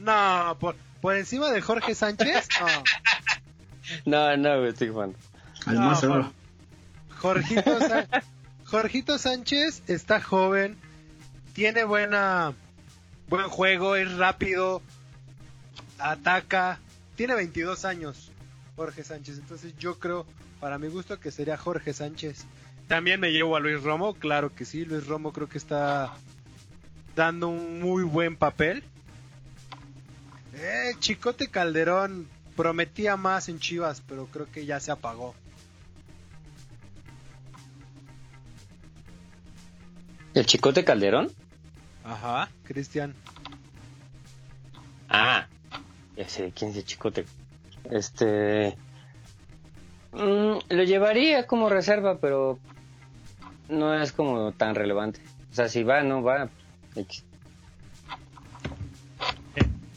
[0.00, 0.76] No, por,
[1.06, 2.48] por encima de Jorge Sánchez,
[4.04, 4.34] no.
[4.34, 5.16] No, no, güey, estoy jugando.
[5.64, 6.04] Al más.
[7.20, 7.78] Jorgito,
[8.64, 10.76] Jorgito Sánchez está joven,
[11.52, 12.54] tiene buena
[13.28, 14.82] buen juego, es rápido,
[16.00, 16.80] ataca,
[17.14, 18.32] tiene 22 años
[18.74, 20.26] Jorge Sánchez, entonces yo creo,
[20.58, 22.46] para mi gusto, que sería Jorge Sánchez.
[22.88, 26.14] También me llevo a Luis Romo, claro que sí, Luis Romo creo que está
[27.14, 28.82] dando un muy buen papel.
[30.56, 35.34] Eh, Chicote Calderón prometía más en Chivas, pero creo que ya se apagó.
[40.32, 41.30] ¿El Chicote Calderón?
[42.04, 43.14] Ajá, Cristian.
[45.08, 45.46] Ah,
[46.16, 47.26] ya sé quién es el Chicote.
[47.90, 48.76] Este.
[50.12, 52.58] mm, lo llevaría como reserva, pero
[53.68, 55.20] no es como tan relevante.
[55.50, 56.48] O sea, si va, no va.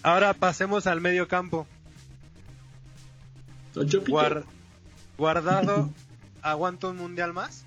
[0.04, 1.68] Ahora pasemos al medio campo.
[3.76, 4.46] Guar-
[5.18, 5.90] guardado,
[6.42, 7.66] ¿aguanta un mundial más?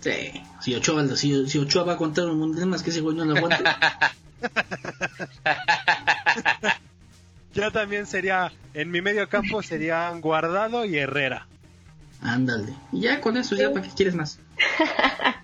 [0.00, 3.16] Sí, si Ochoa, si, si Ochoa va a aguantar un mundial más que ese güey
[3.16, 3.76] no lo aguanta.
[7.54, 11.46] Ya también sería, en mi medio campo serían Guardado y Herrera.
[12.20, 12.74] Ándale.
[12.92, 14.38] Y ya con eso, ya para qué quieres más.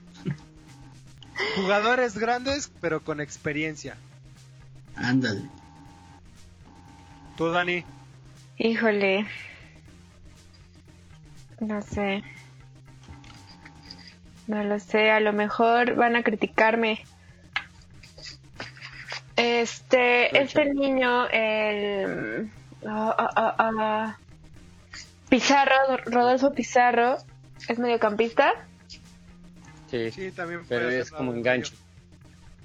[1.56, 3.96] Jugadores grandes, pero con experiencia.
[4.94, 5.48] Ándale.
[7.36, 7.84] Tú, Dani,
[8.58, 9.26] Híjole.
[11.60, 12.22] No sé.
[14.46, 17.04] No lo sé, a lo mejor van a criticarme.
[19.36, 22.50] Este, este niño, el...
[22.86, 24.18] ah, ah, ah, ah,
[25.28, 27.16] Pizarro, Rodolfo Pizarro,
[27.68, 28.52] es mediocampista,
[29.90, 31.74] Sí, sí, también pero puede es ser como enganche.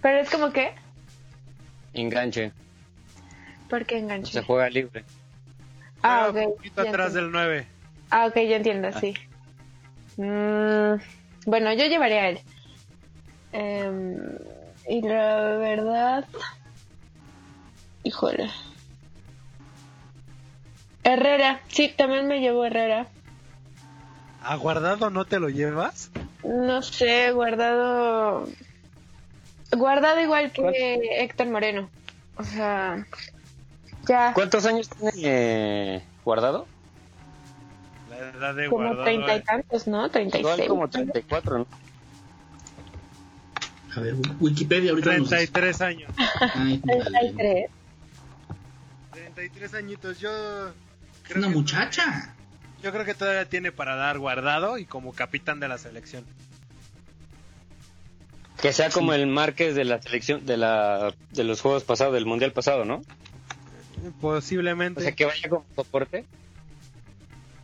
[0.02, 0.74] pero es como que,
[1.94, 2.52] Enganche.
[3.70, 5.04] ¿Por qué Se juega libre.
[6.02, 6.52] Ah, Juega ok.
[6.52, 7.22] un poquito atrás entiendo.
[7.40, 7.68] del 9.
[8.10, 9.14] Ah, ok, yo entiendo, sí.
[10.18, 11.00] Mm,
[11.46, 12.40] bueno, yo llevaría a él.
[13.52, 14.18] Em,
[14.88, 16.26] y la verdad...
[18.04, 18.50] Híjole.
[21.04, 23.08] Herrera, sí, también me llevo Herrera.
[24.44, 26.10] ¿A Guardado no te lo llevas?
[26.44, 28.48] No sé, guardado...
[29.76, 30.76] Guardado igual que ¿Cuál?
[30.76, 31.90] Héctor Moreno.
[32.38, 33.06] O sea...
[34.08, 36.66] Ya, ¿Cuántos años tiene eh, guardado?
[38.10, 39.04] La edad de como Guardado.
[39.04, 40.10] treinta y tantos, ¿no?
[40.10, 40.70] Treinta y Igual seis.
[40.70, 41.68] como 34, ¿no?
[43.96, 45.30] A ver, Wikipedia ahorita nos...
[45.30, 46.12] 33 años.
[46.56, 47.34] Ay, Treinta y dale.
[47.36, 47.70] tres.
[49.14, 50.20] 33 añitos.
[50.20, 50.30] Yo
[50.70, 50.74] Es
[51.24, 52.34] creo una que muchacha.
[52.84, 56.24] Yo creo que todavía tiene para dar guardado y como capitán de la selección.
[58.62, 62.26] Que sea como el Márquez de la selección, de la de los juegos pasados, del
[62.26, 63.02] mundial pasado, ¿no?
[64.22, 65.00] Posiblemente.
[65.00, 66.26] O sea, que vaya como soporte.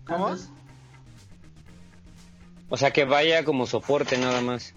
[0.05, 0.35] ¿Cómo?
[2.69, 4.73] O sea, que vaya como soporte nada más.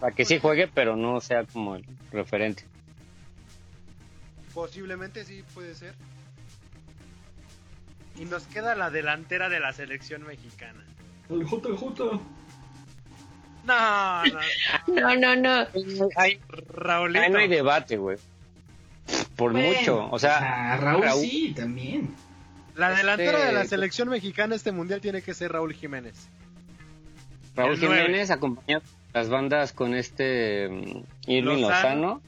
[0.00, 2.64] Para que sí juegue, pero no sea como el referente.
[4.54, 5.94] Posiblemente sí puede ser.
[8.18, 10.82] Y nos queda la delantera de la selección mexicana.
[11.28, 12.20] El JJ.
[13.64, 14.40] No, no.
[14.86, 15.66] No, no, no.
[16.68, 17.20] Raulito.
[17.20, 18.16] ahí no hay debate, güey.
[19.36, 20.08] Por Bueno, mucho.
[20.10, 21.20] O sea, Raúl, Raúl.
[21.22, 22.08] sí, también.
[22.74, 26.14] La delantera Este- de la selección mexicana este mundial tiene que ser Raúl Jiménez.
[27.54, 27.78] Raúl el.
[27.78, 28.82] Jiménez acompañado
[29.14, 31.68] las bandas con este mm, Irving Lozano.
[31.70, 32.22] Lozano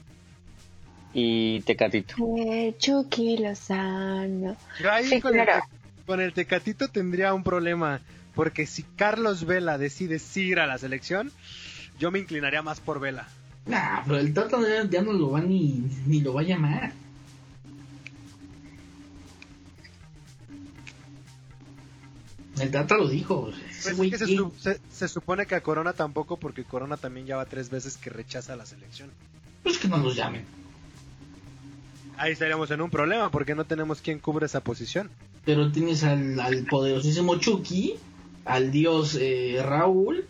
[1.13, 2.15] y Tecatito.
[2.37, 4.55] Eh, Chucky Lozano.
[4.81, 5.47] Yo ahí Sí, con, el,
[6.05, 8.01] con el Tecatito tendría un problema.
[8.35, 11.31] Porque si Carlos Vela decide ir a la selección,
[11.99, 13.27] yo me inclinaría más por Vela.
[13.65, 16.93] Nah, pero el Tata ya, ya no lo va ni, ni lo va a llamar.
[22.59, 23.51] El Tata lo dijo.
[23.83, 24.35] Pues es que se, ¿qué?
[24.37, 27.97] su- se- se supone que a Corona tampoco, porque Corona también ya va tres veces
[27.97, 29.09] que rechaza la selección.
[29.63, 30.45] Pues que no los llamen.
[32.17, 35.09] Ahí estaríamos en un problema, porque no tenemos quien cubre esa posición.
[35.45, 37.95] Pero tienes al, al poderosísimo Chucky,
[38.45, 40.25] al dios eh, Raúl,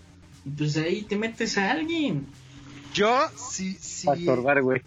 [0.46, 2.28] y pues ahí te metes a alguien.
[2.94, 4.06] Yo, sí, sí.
[4.06, 4.82] Para estorbar, güey.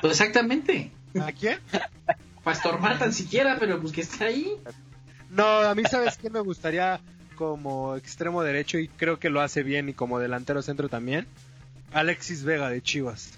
[0.00, 0.92] Pues exactamente.
[1.20, 1.58] ¿A quién?
[2.42, 4.52] Para estorbar tan siquiera, pero pues que esté ahí.
[5.34, 7.00] No, a mí, ¿sabes quién me gustaría
[7.34, 11.26] como extremo derecho y creo que lo hace bien y como delantero centro también?
[11.92, 13.32] Alexis Vega de Chivas.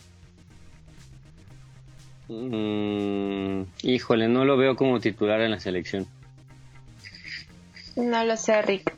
[2.28, 6.06] Mm, híjole, no lo veo como titular en la selección.
[7.96, 8.92] No lo sé, Rick.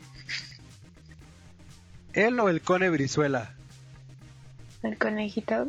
[2.11, 3.53] ¿Él o el Cone Brizuela?
[4.83, 5.67] El conejito.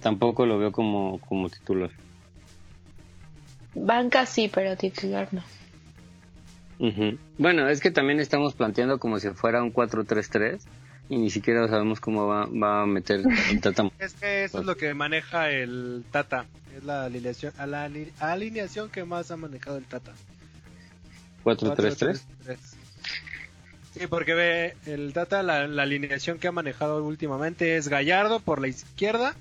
[0.00, 1.90] Tampoco lo veo como, como titular.
[3.74, 5.42] Banca sí, pero titular no.
[6.78, 7.18] Ujú.
[7.38, 10.60] Bueno, es que también estamos planteando como si fuera un 4-3-3
[11.08, 13.90] y ni siquiera sabemos cómo va, va a meter el Tata.
[13.98, 16.46] Es que eso es lo que maneja el Tata.
[16.76, 20.12] Es la alineación, a la ali- alineación que más ha manejado el Tata.
[21.44, 22.20] 4-3-3.
[22.44, 22.58] 4-3-3.
[23.94, 28.60] Sí, porque ve, el Tata, la, la alineación que ha manejado últimamente es Gallardo por
[28.60, 29.34] la izquierda,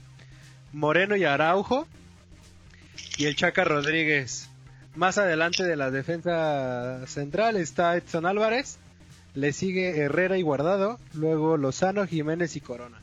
[0.72, 1.88] Moreno y Araujo,
[3.18, 4.50] y el Chaca Rodríguez.
[4.96, 8.80] Más adelante de la defensa central está Edson Álvarez,
[9.34, 13.02] le sigue Herrera y Guardado, luego Lozano, Jiménez y Corona.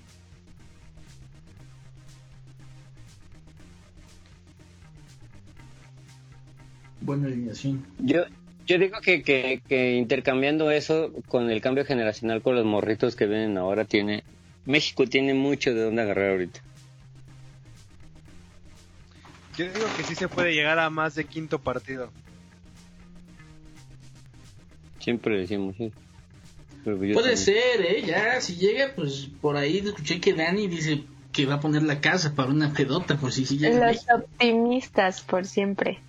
[7.02, 7.84] Buena alineación.
[7.98, 8.22] Yo,
[8.66, 13.26] yo digo que, que, que intercambiando eso con el cambio generacional con los morritos que
[13.26, 14.24] vienen ahora, tiene
[14.64, 16.60] México tiene mucho de dónde agarrar ahorita.
[19.56, 22.10] Yo digo que sí se puede llegar a más de quinto partido.
[24.98, 25.92] Siempre decimos, sí.
[26.84, 27.36] Puede también.
[27.36, 28.02] ser, ¿eh?
[28.04, 32.00] Ya, si llega, pues por ahí escuché que Dani dice que va a poner la
[32.00, 33.92] casa para una pedota, por si sí llega.
[33.92, 36.00] Los optimistas por siempre.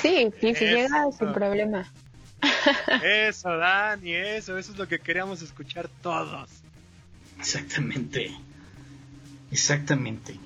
[0.00, 0.76] Sí, sí, si Eso.
[0.76, 1.90] llega sin problema.
[3.02, 6.50] Eso, Dani, eso, eso es lo que queríamos escuchar todos.
[7.38, 8.32] Exactamente.
[9.50, 10.38] Exactamente.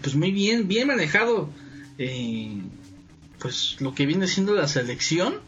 [0.00, 1.50] Pues muy bien, bien manejado.
[1.98, 2.60] eh,
[3.38, 5.40] pues lo que viene siendo la selección.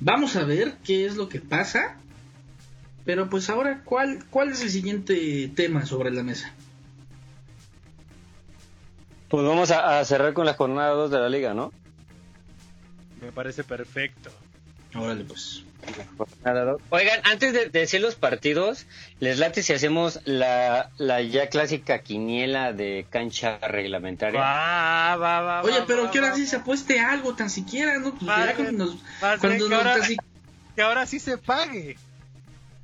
[0.00, 1.96] Vamos a ver qué es lo que pasa.
[3.04, 6.52] Pero pues ahora, ¿cuál, cuál es el siguiente tema sobre la mesa?
[9.28, 11.72] Pues vamos a, a cerrar con la jornada 2 de la liga, ¿no?
[13.20, 14.30] Me parece perfecto.
[14.94, 15.64] Órale, pues.
[16.90, 18.86] Oigan, antes de, de decir los partidos,
[19.20, 24.40] les late si hacemos la, la ya clásica quiniela de cancha reglamentaria.
[24.40, 25.62] Va, va, va.
[25.62, 28.14] Oye, va, pero va, que ahora va, sí se apueste algo tan siquiera, ¿no?
[28.14, 28.96] Pues ya cuando nos,
[29.40, 30.16] cuando que nos ahora, casi-
[30.76, 31.96] que ahora sí se pague.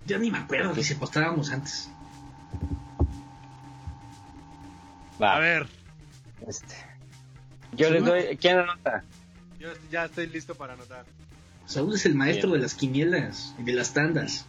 [0.06, 1.90] Ya ni me acuerdo que se apostábamos antes.
[5.20, 5.66] Va, A ver,
[6.46, 6.74] este.
[7.72, 8.36] Yo Sí, les doy.
[8.36, 9.02] ¿Quién anota?
[9.58, 11.04] yo ya estoy listo para anotar.
[11.66, 12.60] Saúl es el maestro Bien.
[12.60, 14.46] de las quinielas y de las tandas.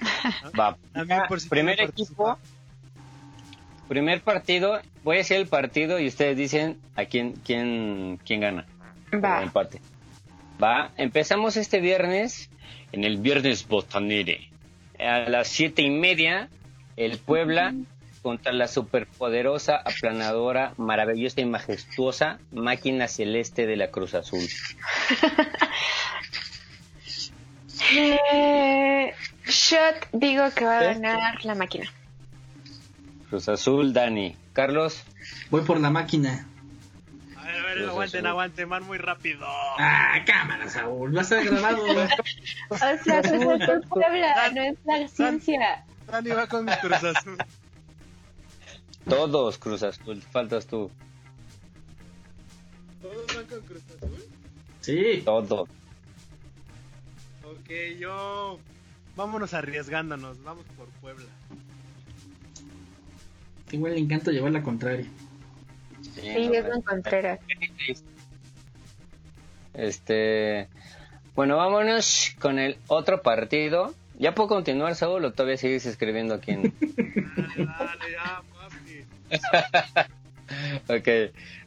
[0.58, 0.76] Va.
[0.92, 2.38] También por si primer equipo.
[3.88, 4.80] Primer partido.
[5.02, 8.66] Voy a decir el partido y ustedes dicen a quién, quién, quién gana.
[9.12, 9.42] Va.
[9.42, 9.80] empate.
[10.62, 10.92] Va.
[10.96, 12.48] Empezamos este viernes.
[12.92, 14.48] En el viernes botanere.
[14.98, 16.48] A las siete y media.
[16.96, 17.74] El Puebla
[18.22, 24.46] contra la superpoderosa, aplanadora, maravillosa y majestuosa máquina celeste de la Cruz Azul.
[27.92, 29.12] Eh,
[29.46, 31.90] shot, digo que va a ganar la máquina.
[33.28, 34.36] Cruz Azul, Dani.
[34.52, 35.02] Carlos.
[35.50, 36.46] Voy por la máquina.
[37.36, 38.26] A ver, a ver, Cruz aguanten, Azul.
[38.28, 39.46] aguanten, van muy rápido.
[39.78, 41.16] Ah, cámara, Saúl.
[41.18, 41.84] A estar grabado.
[42.70, 45.84] O sea, Cruz Azul Puebla, no es la ciencia.
[46.06, 47.38] Dani va con mi Cruz Azul.
[49.08, 50.22] Todos Cruz Azul.
[50.22, 50.90] Faltas tú.
[53.02, 54.24] ¿Todos van con Cruz Azul?
[54.80, 55.22] sí.
[55.24, 55.68] Todos.
[57.44, 58.58] Ok, yo...
[59.16, 61.26] Vámonos arriesgándonos, vamos por Puebla.
[63.72, 65.06] Igual le encanta llevar la contraria.
[66.00, 67.40] Sí, Sí, no, es Don Contreras.
[69.74, 70.68] Este.
[71.36, 73.94] Bueno, vámonos con el otro partido.
[74.18, 76.74] ¿Ya puedo continuar, Saúl, o todavía sigues escribiendo aquí en.?
[76.80, 78.42] Dale, dale, ya.
[80.88, 81.08] ok.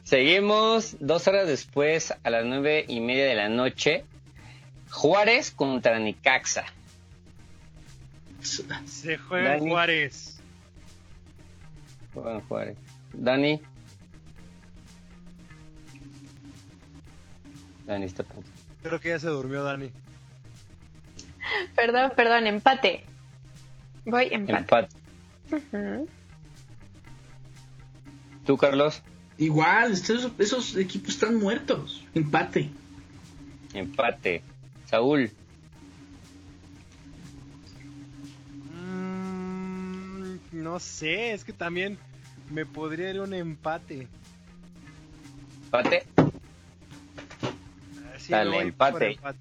[0.04, 4.06] Seguimos dos horas después, a las nueve y media de la noche.
[4.92, 6.66] Juárez contra Nicaxa.
[8.42, 9.70] Se juega en.
[9.70, 10.42] Juárez.
[12.14, 12.78] Juegan Juárez.
[13.14, 13.62] Dani.
[17.86, 18.26] Dani está.
[18.84, 19.92] Creo que ya se durmió Dani.
[21.76, 23.06] Perdón, perdón, empate.
[24.06, 24.90] Voy empate.
[28.46, 29.02] ¿Tú, Carlos?
[29.38, 32.04] Igual, esos, esos equipos están muertos.
[32.14, 32.70] Empate.
[33.74, 34.44] Empate.
[34.86, 35.32] Saúl.
[38.74, 41.98] Mm, no sé, es que también
[42.52, 44.08] me podría ir un empate.
[45.66, 46.04] ¿Empate?
[48.16, 49.14] Así Dale, empate.
[49.14, 49.40] empate.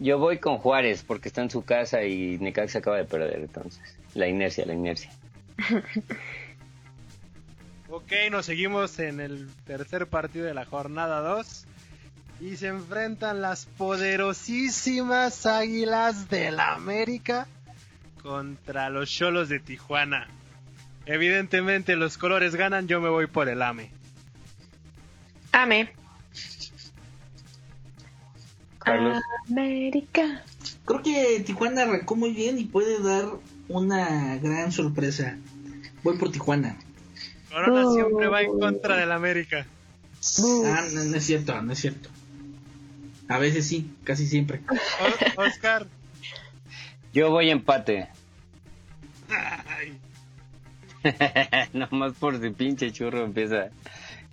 [0.00, 3.82] Yo voy con Juárez porque está en su casa y Necaxa acaba de perder, entonces.
[4.14, 5.12] La inercia, la inercia.
[7.92, 11.66] Ok, nos seguimos en el tercer partido de la jornada 2.
[12.40, 17.48] Y se enfrentan las poderosísimas Águilas del la América
[18.22, 20.28] contra los Cholos de Tijuana.
[21.04, 23.90] Evidentemente los colores ganan, yo me voy por el AME.
[25.50, 25.92] Ame.
[28.78, 29.20] Carlos.
[29.48, 30.44] América.
[30.84, 33.24] Creo que Tijuana arrancó muy bien y puede dar
[33.68, 35.36] una gran sorpresa.
[36.04, 36.78] Voy por Tijuana.
[37.50, 37.94] Corona Oh.
[37.94, 39.66] siempre va en contra del América.
[40.66, 42.08] Ah, no, no es cierto, no es cierto.
[43.28, 44.60] A veces sí, casi siempre.
[45.36, 45.86] O- Oscar.
[47.12, 48.08] Yo voy empate.
[51.72, 53.70] Nomás por si pinche churro empieza.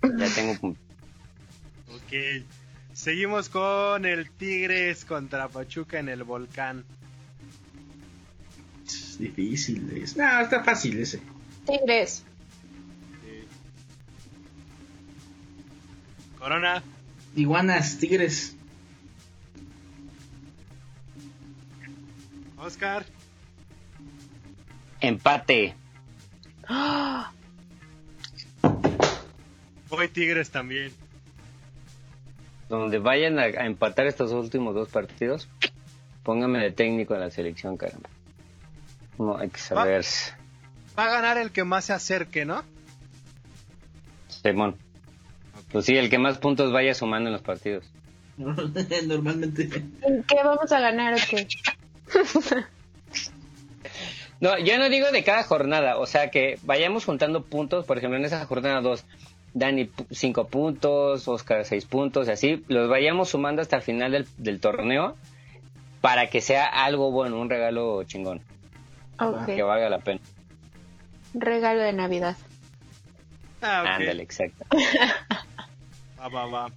[0.02, 0.80] Ya tengo punto.
[1.90, 2.44] ok.
[2.92, 6.84] Seguimos con el Tigres contra Pachuca en el volcán.
[8.86, 9.90] Es difícil.
[10.02, 10.16] Es...
[10.16, 11.20] No, está fácil ese.
[11.66, 12.24] Tigres.
[16.38, 16.82] Corona.
[17.34, 18.56] Iguanas, Tigres.
[22.56, 23.04] Oscar.
[25.00, 25.74] Empate.
[26.66, 27.32] ¡Ah!
[29.90, 30.92] Voy Tigres también.
[32.68, 35.48] Donde vayan a, a empatar estos últimos dos partidos,
[36.22, 38.10] póngame de técnico en la selección, caramba.
[39.18, 40.04] No, hay que saber.
[40.98, 42.62] Va a ganar el que más se acerque, ¿no?
[44.28, 44.76] Simón.
[45.72, 47.84] Pues sí, el que más puntos vaya sumando en los partidos.
[49.06, 49.68] Normalmente.
[49.68, 51.46] ¿Qué vamos a ganar o qué?
[54.40, 58.18] No, yo no digo de cada jornada, o sea que vayamos juntando puntos, por ejemplo
[58.18, 59.04] en esa jornada 2,
[59.52, 64.28] Dani 5 puntos, Oscar 6 puntos, y así, los vayamos sumando hasta el final del,
[64.36, 65.16] del torneo
[66.00, 68.40] para que sea algo bueno, un regalo chingón,
[69.18, 69.46] Ok.
[69.46, 70.20] que valga la pena.
[71.34, 72.36] Regalo de Navidad.
[73.60, 73.88] Ah, ok.
[73.88, 74.64] Ándale, exacto.
[76.20, 76.70] Va, va, va.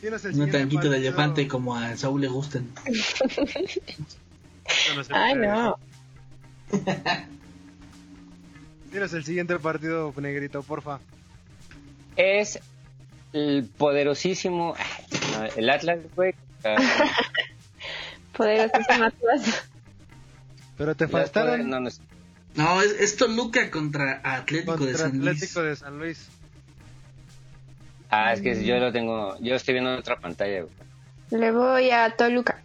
[0.00, 2.68] Tienes el Un tanquito de elefante como a Saúl le gustan.
[2.86, 2.92] Yo
[4.94, 5.78] no sé Ay, no.
[8.90, 11.00] Tienes el siguiente partido, negrito, porfa.
[12.16, 12.58] Es
[13.32, 14.74] el poderosísimo,
[15.32, 16.34] no, el Atlas, güey.
[18.36, 19.64] Poderosísima Atlas.
[20.76, 22.00] Pero te faltaron no, no es-
[22.54, 25.28] No, es, es Toluca contra Atlético de contra San Luis.
[25.36, 26.28] Atlético de San Luis.
[28.10, 30.74] Ah, es que yo lo tengo, yo estoy viendo en otra pantalla, güey.
[31.30, 32.62] Le voy a Toluca.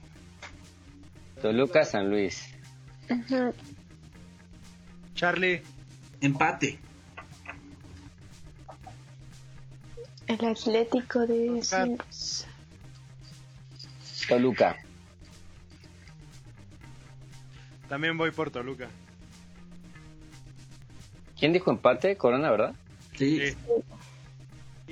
[1.41, 2.49] Toluca, San Luis.
[5.15, 5.61] Charlie,
[6.21, 6.79] Empate.
[10.27, 11.61] El Atlético de.
[11.61, 12.47] San Luis.
[14.29, 14.77] Toluca.
[17.89, 18.87] también voy por Toluca.
[21.37, 22.15] ¿Quién dijo empate?
[22.15, 22.73] Corona, ¿verdad?
[23.15, 23.51] Sí.
[23.51, 23.57] Sí.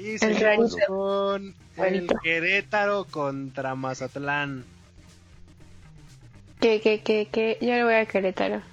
[0.01, 2.07] Y El seguimos con el.
[2.23, 4.65] Querétaro contra Mazatlán.
[6.59, 7.59] ¿Qué, qué, qué, qué?
[7.61, 8.63] Yo le voy a Querétaro.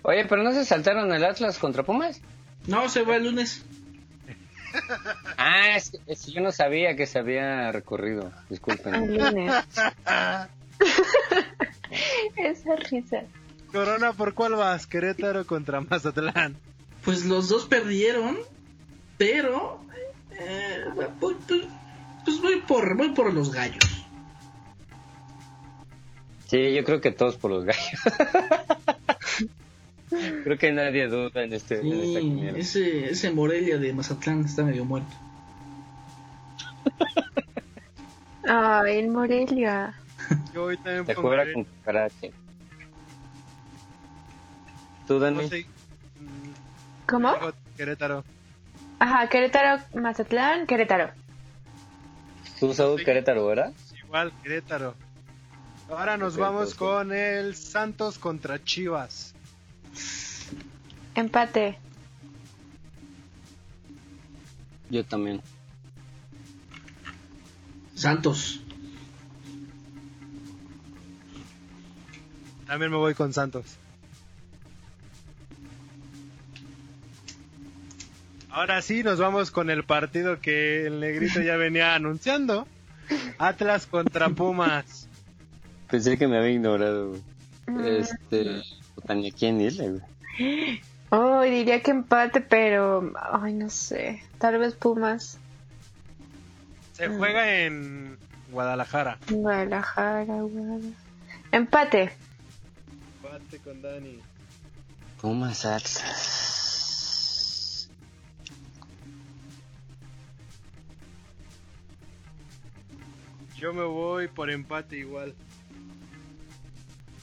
[0.00, 2.22] Oye, pero no se saltaron el Atlas contra Pumas.
[2.66, 3.64] No, se va el lunes.
[5.38, 8.30] Ah, es, es que yo no sabía que se había recorrido.
[8.50, 8.94] Disculpen.
[8.94, 9.54] El lunes.
[12.36, 13.22] Esa risa.
[13.72, 14.86] Corona, ¿por cuál vas?
[14.86, 16.56] Querétaro contra Mazatlán.
[17.04, 18.36] Pues los dos perdieron,
[19.18, 19.80] pero
[20.38, 20.84] eh,
[21.20, 21.64] voy- pues,
[22.24, 23.84] pues voy por voy por los gallos.
[26.48, 28.00] Sí, yo creo que todos por los gallos.
[30.44, 34.62] creo que nadie duda en, este, en esta Sí, ese ese Morelia de Mazatlán está
[34.62, 35.14] medio muerto.
[38.48, 39.94] Ay, el Morelia.
[40.54, 42.32] Yo voy también Se por juega con karate.
[45.08, 45.48] ¿Tú, Dani?
[47.06, 47.32] ¿Cómo?
[47.76, 48.24] Querétaro.
[48.98, 51.10] Ajá, Querétaro, Mazatlán, Querétaro.
[52.58, 53.72] ¿Tú, Saúl, Querétaro, verdad?
[54.04, 54.94] Igual, Querétaro.
[55.90, 56.76] Ahora nos Perfecto, vamos sí.
[56.76, 59.34] con el Santos contra Chivas.
[61.14, 61.78] Empate.
[64.90, 65.42] Yo también.
[67.94, 68.60] Santos.
[72.66, 73.78] También me voy con Santos.
[78.56, 82.66] Ahora sí, nos vamos con el partido que el negrito ya venía anunciando.
[83.36, 85.08] Atlas contra Pumas.
[85.90, 87.10] Pensé que me había ignorado.
[87.10, 87.22] güey.
[87.66, 88.62] Mm, Este, este,
[88.94, 90.80] puta, ni a quién güey.
[91.10, 93.12] Oh, diría que empate, pero.
[93.30, 94.22] Ay, no sé.
[94.38, 95.38] Tal vez Pumas.
[96.94, 98.16] Se juega en
[98.50, 99.18] Guadalajara.
[99.28, 100.94] Guadalajara, Guadalajara.
[101.52, 102.12] Empate.
[103.22, 104.18] Empate con Dani.
[105.20, 106.35] Pumas Atlas.
[113.66, 115.34] Yo me voy por empate igual.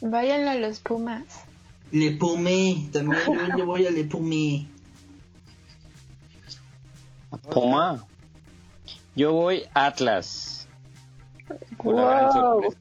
[0.01, 1.23] Váyanlo a los Pumas.
[1.89, 3.21] Le Pumé, también
[3.57, 4.67] yo, voy a Le Pumé.
[7.49, 8.05] Puma.
[9.15, 10.67] Yo voy Atlas.
[11.81, 12.33] Wow.
[12.33, 12.77] sorpresa.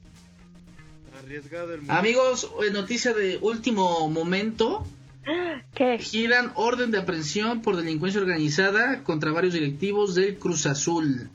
[1.23, 4.85] Arriesgado el Amigos, eh, noticia de último momento.
[5.73, 5.99] ¿Qué?
[5.99, 11.29] Giran orden de aprehensión por delincuencia organizada contra varios directivos del Cruz Azul.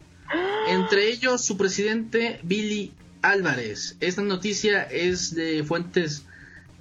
[0.69, 2.93] Entre ellos su presidente Billy
[3.23, 3.97] Álvarez.
[4.01, 6.25] Esta noticia es de fuentes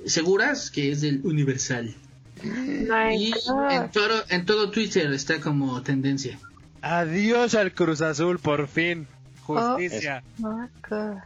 [0.05, 1.95] seguras, que es del Universal.
[2.43, 3.33] My Y
[3.71, 6.39] en todo, en todo Twitter está como tendencia.
[6.81, 9.07] Adiós al Cruz Azul, por fin.
[9.41, 10.23] Justicia.
[10.37, 11.17] God.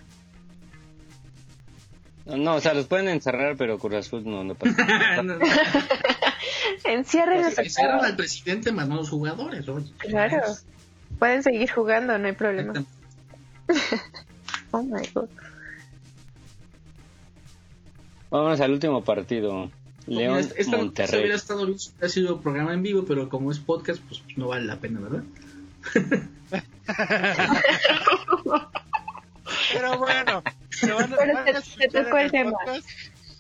[2.26, 4.76] No, no, o sea, los pueden encerrar, pero Cruz Azul no, no pasa.
[6.84, 8.04] Encierran todos.
[8.04, 9.68] al presidente más no a los jugadores.
[9.68, 9.92] oye.
[9.98, 10.42] Claro.
[11.22, 12.74] Pueden seguir jugando, no hay problema.
[14.72, 15.30] Oh my God.
[18.32, 19.70] Vámonos al último partido.
[20.08, 21.20] León Esta- esta Monterrey.
[21.20, 24.66] hubiera estado bien hubiera sido programa en vivo, pero como es podcast, pues no vale
[24.66, 25.24] la pena, ¿verdad?
[29.74, 31.62] Pero bueno, se van Pero van a
[31.92, 32.52] tocó el tema.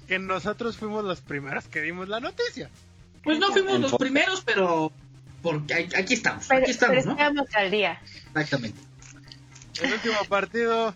[0.07, 2.69] que nosotros fuimos los primeros que dimos la noticia.
[3.23, 4.91] Pues no fuimos los primeros, pero
[5.41, 7.11] porque aquí estamos, Pero, aquí estamos, pero ¿no?
[7.13, 8.01] estamos al día.
[8.27, 8.79] Exactamente.
[9.81, 10.93] El último partido,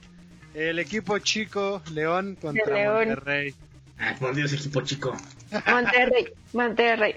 [0.54, 3.08] el equipo chico León contra León.
[3.08, 3.56] Monterrey.
[3.98, 5.16] Ay, por Dios, equipo chico.
[5.68, 7.16] Monterrey, Monterrey.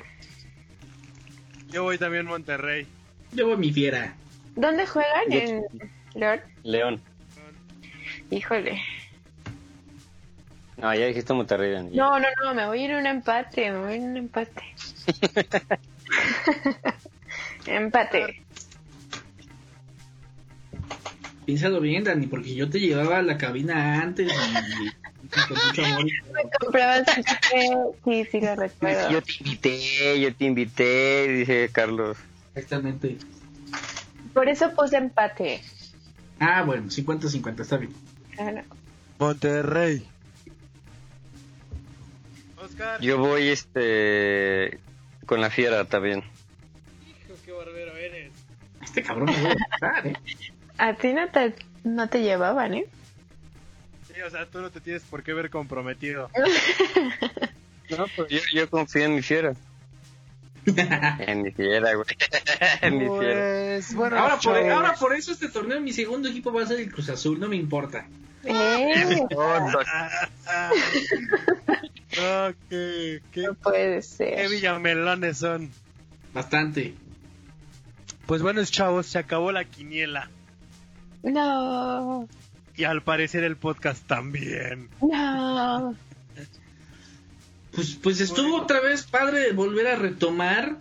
[1.70, 2.86] Yo voy también Monterrey.
[3.32, 4.14] Yo voy mi fiera.
[4.56, 5.30] ¿Dónde juegan?
[5.30, 5.64] En
[6.14, 6.40] Lord.
[6.62, 7.02] León.
[8.30, 8.80] Híjole.
[10.78, 11.90] No, ya dijiste Monterrey.
[11.92, 14.06] No, no, no, me voy a ir a un empate, me voy a ir a
[14.06, 14.62] un empate.
[17.68, 18.42] empate.
[21.48, 26.04] Piénsalo bien, Dani, porque yo te llevaba a la cabina antes y, con mucho amor.
[26.34, 27.70] Me comprabas café.
[28.04, 29.10] Sí, sí, lo recuerdo.
[29.10, 32.18] Yo te invité, yo te invité, dice Carlos.
[32.54, 33.16] Exactamente.
[34.34, 35.62] Por eso puse empate.
[36.38, 37.94] Ah, bueno, 50-50, está bien.
[38.36, 38.62] Claro.
[39.18, 40.06] Monterrey.
[42.62, 43.00] Oscar.
[43.00, 44.80] Yo voy este
[45.24, 46.24] con la fiera también.
[48.98, 49.48] Este cabrón me
[49.86, 50.12] a ¿eh?
[50.78, 51.54] A ti no te,
[51.84, 52.86] no te llevaban, ¿eh?
[54.12, 56.30] Sí, o sea, tú no te tienes por qué ver comprometido.
[57.96, 59.54] No, pues yo, yo confío en mi fiera.
[61.20, 62.06] En mi fiera, güey.
[62.82, 63.40] en mi fiera.
[63.40, 66.80] Pues, bueno, Ahora por, ahora por eso este torneo, mi segundo equipo va a ser
[66.80, 68.06] el Cruz Azul, no me importa.
[68.44, 69.16] Eh.
[72.18, 74.50] No, qué, qué, no puede qué ser.
[74.50, 75.70] villamelones son.
[76.34, 76.94] Bastante.
[78.28, 80.28] Pues bueno, chavos, se acabó la quiniela.
[81.22, 82.28] No,
[82.76, 84.90] Y al parecer el podcast también.
[85.00, 85.94] no.
[87.72, 90.76] Pues, pues estuvo otra vez padre volver a retomar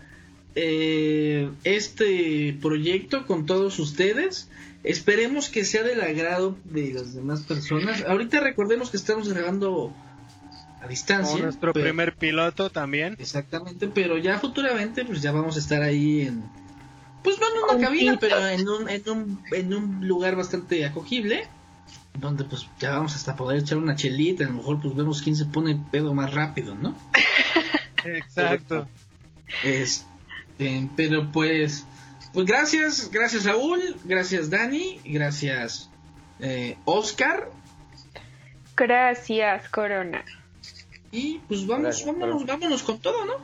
[0.56, 4.50] eh, este proyecto con todos ustedes.
[4.84, 8.04] Esperemos que sea del agrado de las demás personas.
[8.04, 9.94] Ahorita recordemos que estamos grabando
[10.82, 11.32] a distancia.
[11.32, 13.16] Como nuestro pero- primer piloto también.
[13.18, 16.42] Exactamente, pero ya futuramente pues ya vamos a estar ahí en...
[17.22, 21.48] Pues no en una cabina, pero en un, en, un, en un lugar bastante acogible.
[22.18, 24.44] Donde pues ya vamos hasta poder echar una chelita.
[24.44, 26.96] A lo mejor pues vemos quién se pone pedo más rápido, ¿no?
[28.04, 28.88] Exacto.
[29.64, 31.86] Este, pero pues,
[32.32, 35.90] pues gracias, gracias Raúl, gracias Dani, gracias
[36.40, 37.50] eh, Oscar
[38.76, 40.24] Gracias, Corona.
[41.10, 43.34] y pues vamos, Gracias, vámonos, vámonos con todo, ¿no?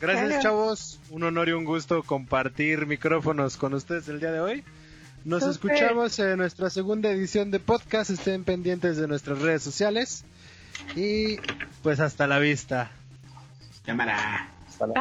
[0.00, 1.00] Gracias, chavos.
[1.10, 4.64] Un honor y un gusto compartir micrófonos con ustedes el día de hoy.
[5.24, 8.10] Nos escuchamos en nuestra segunda edición de podcast.
[8.10, 10.24] Estén pendientes de nuestras redes sociales.
[10.94, 11.36] Y
[11.82, 12.90] pues hasta la vista.
[13.84, 14.94] Cámara, Estamos-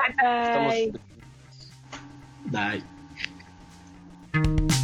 [2.46, 2.84] Bye.
[4.34, 4.75] bye.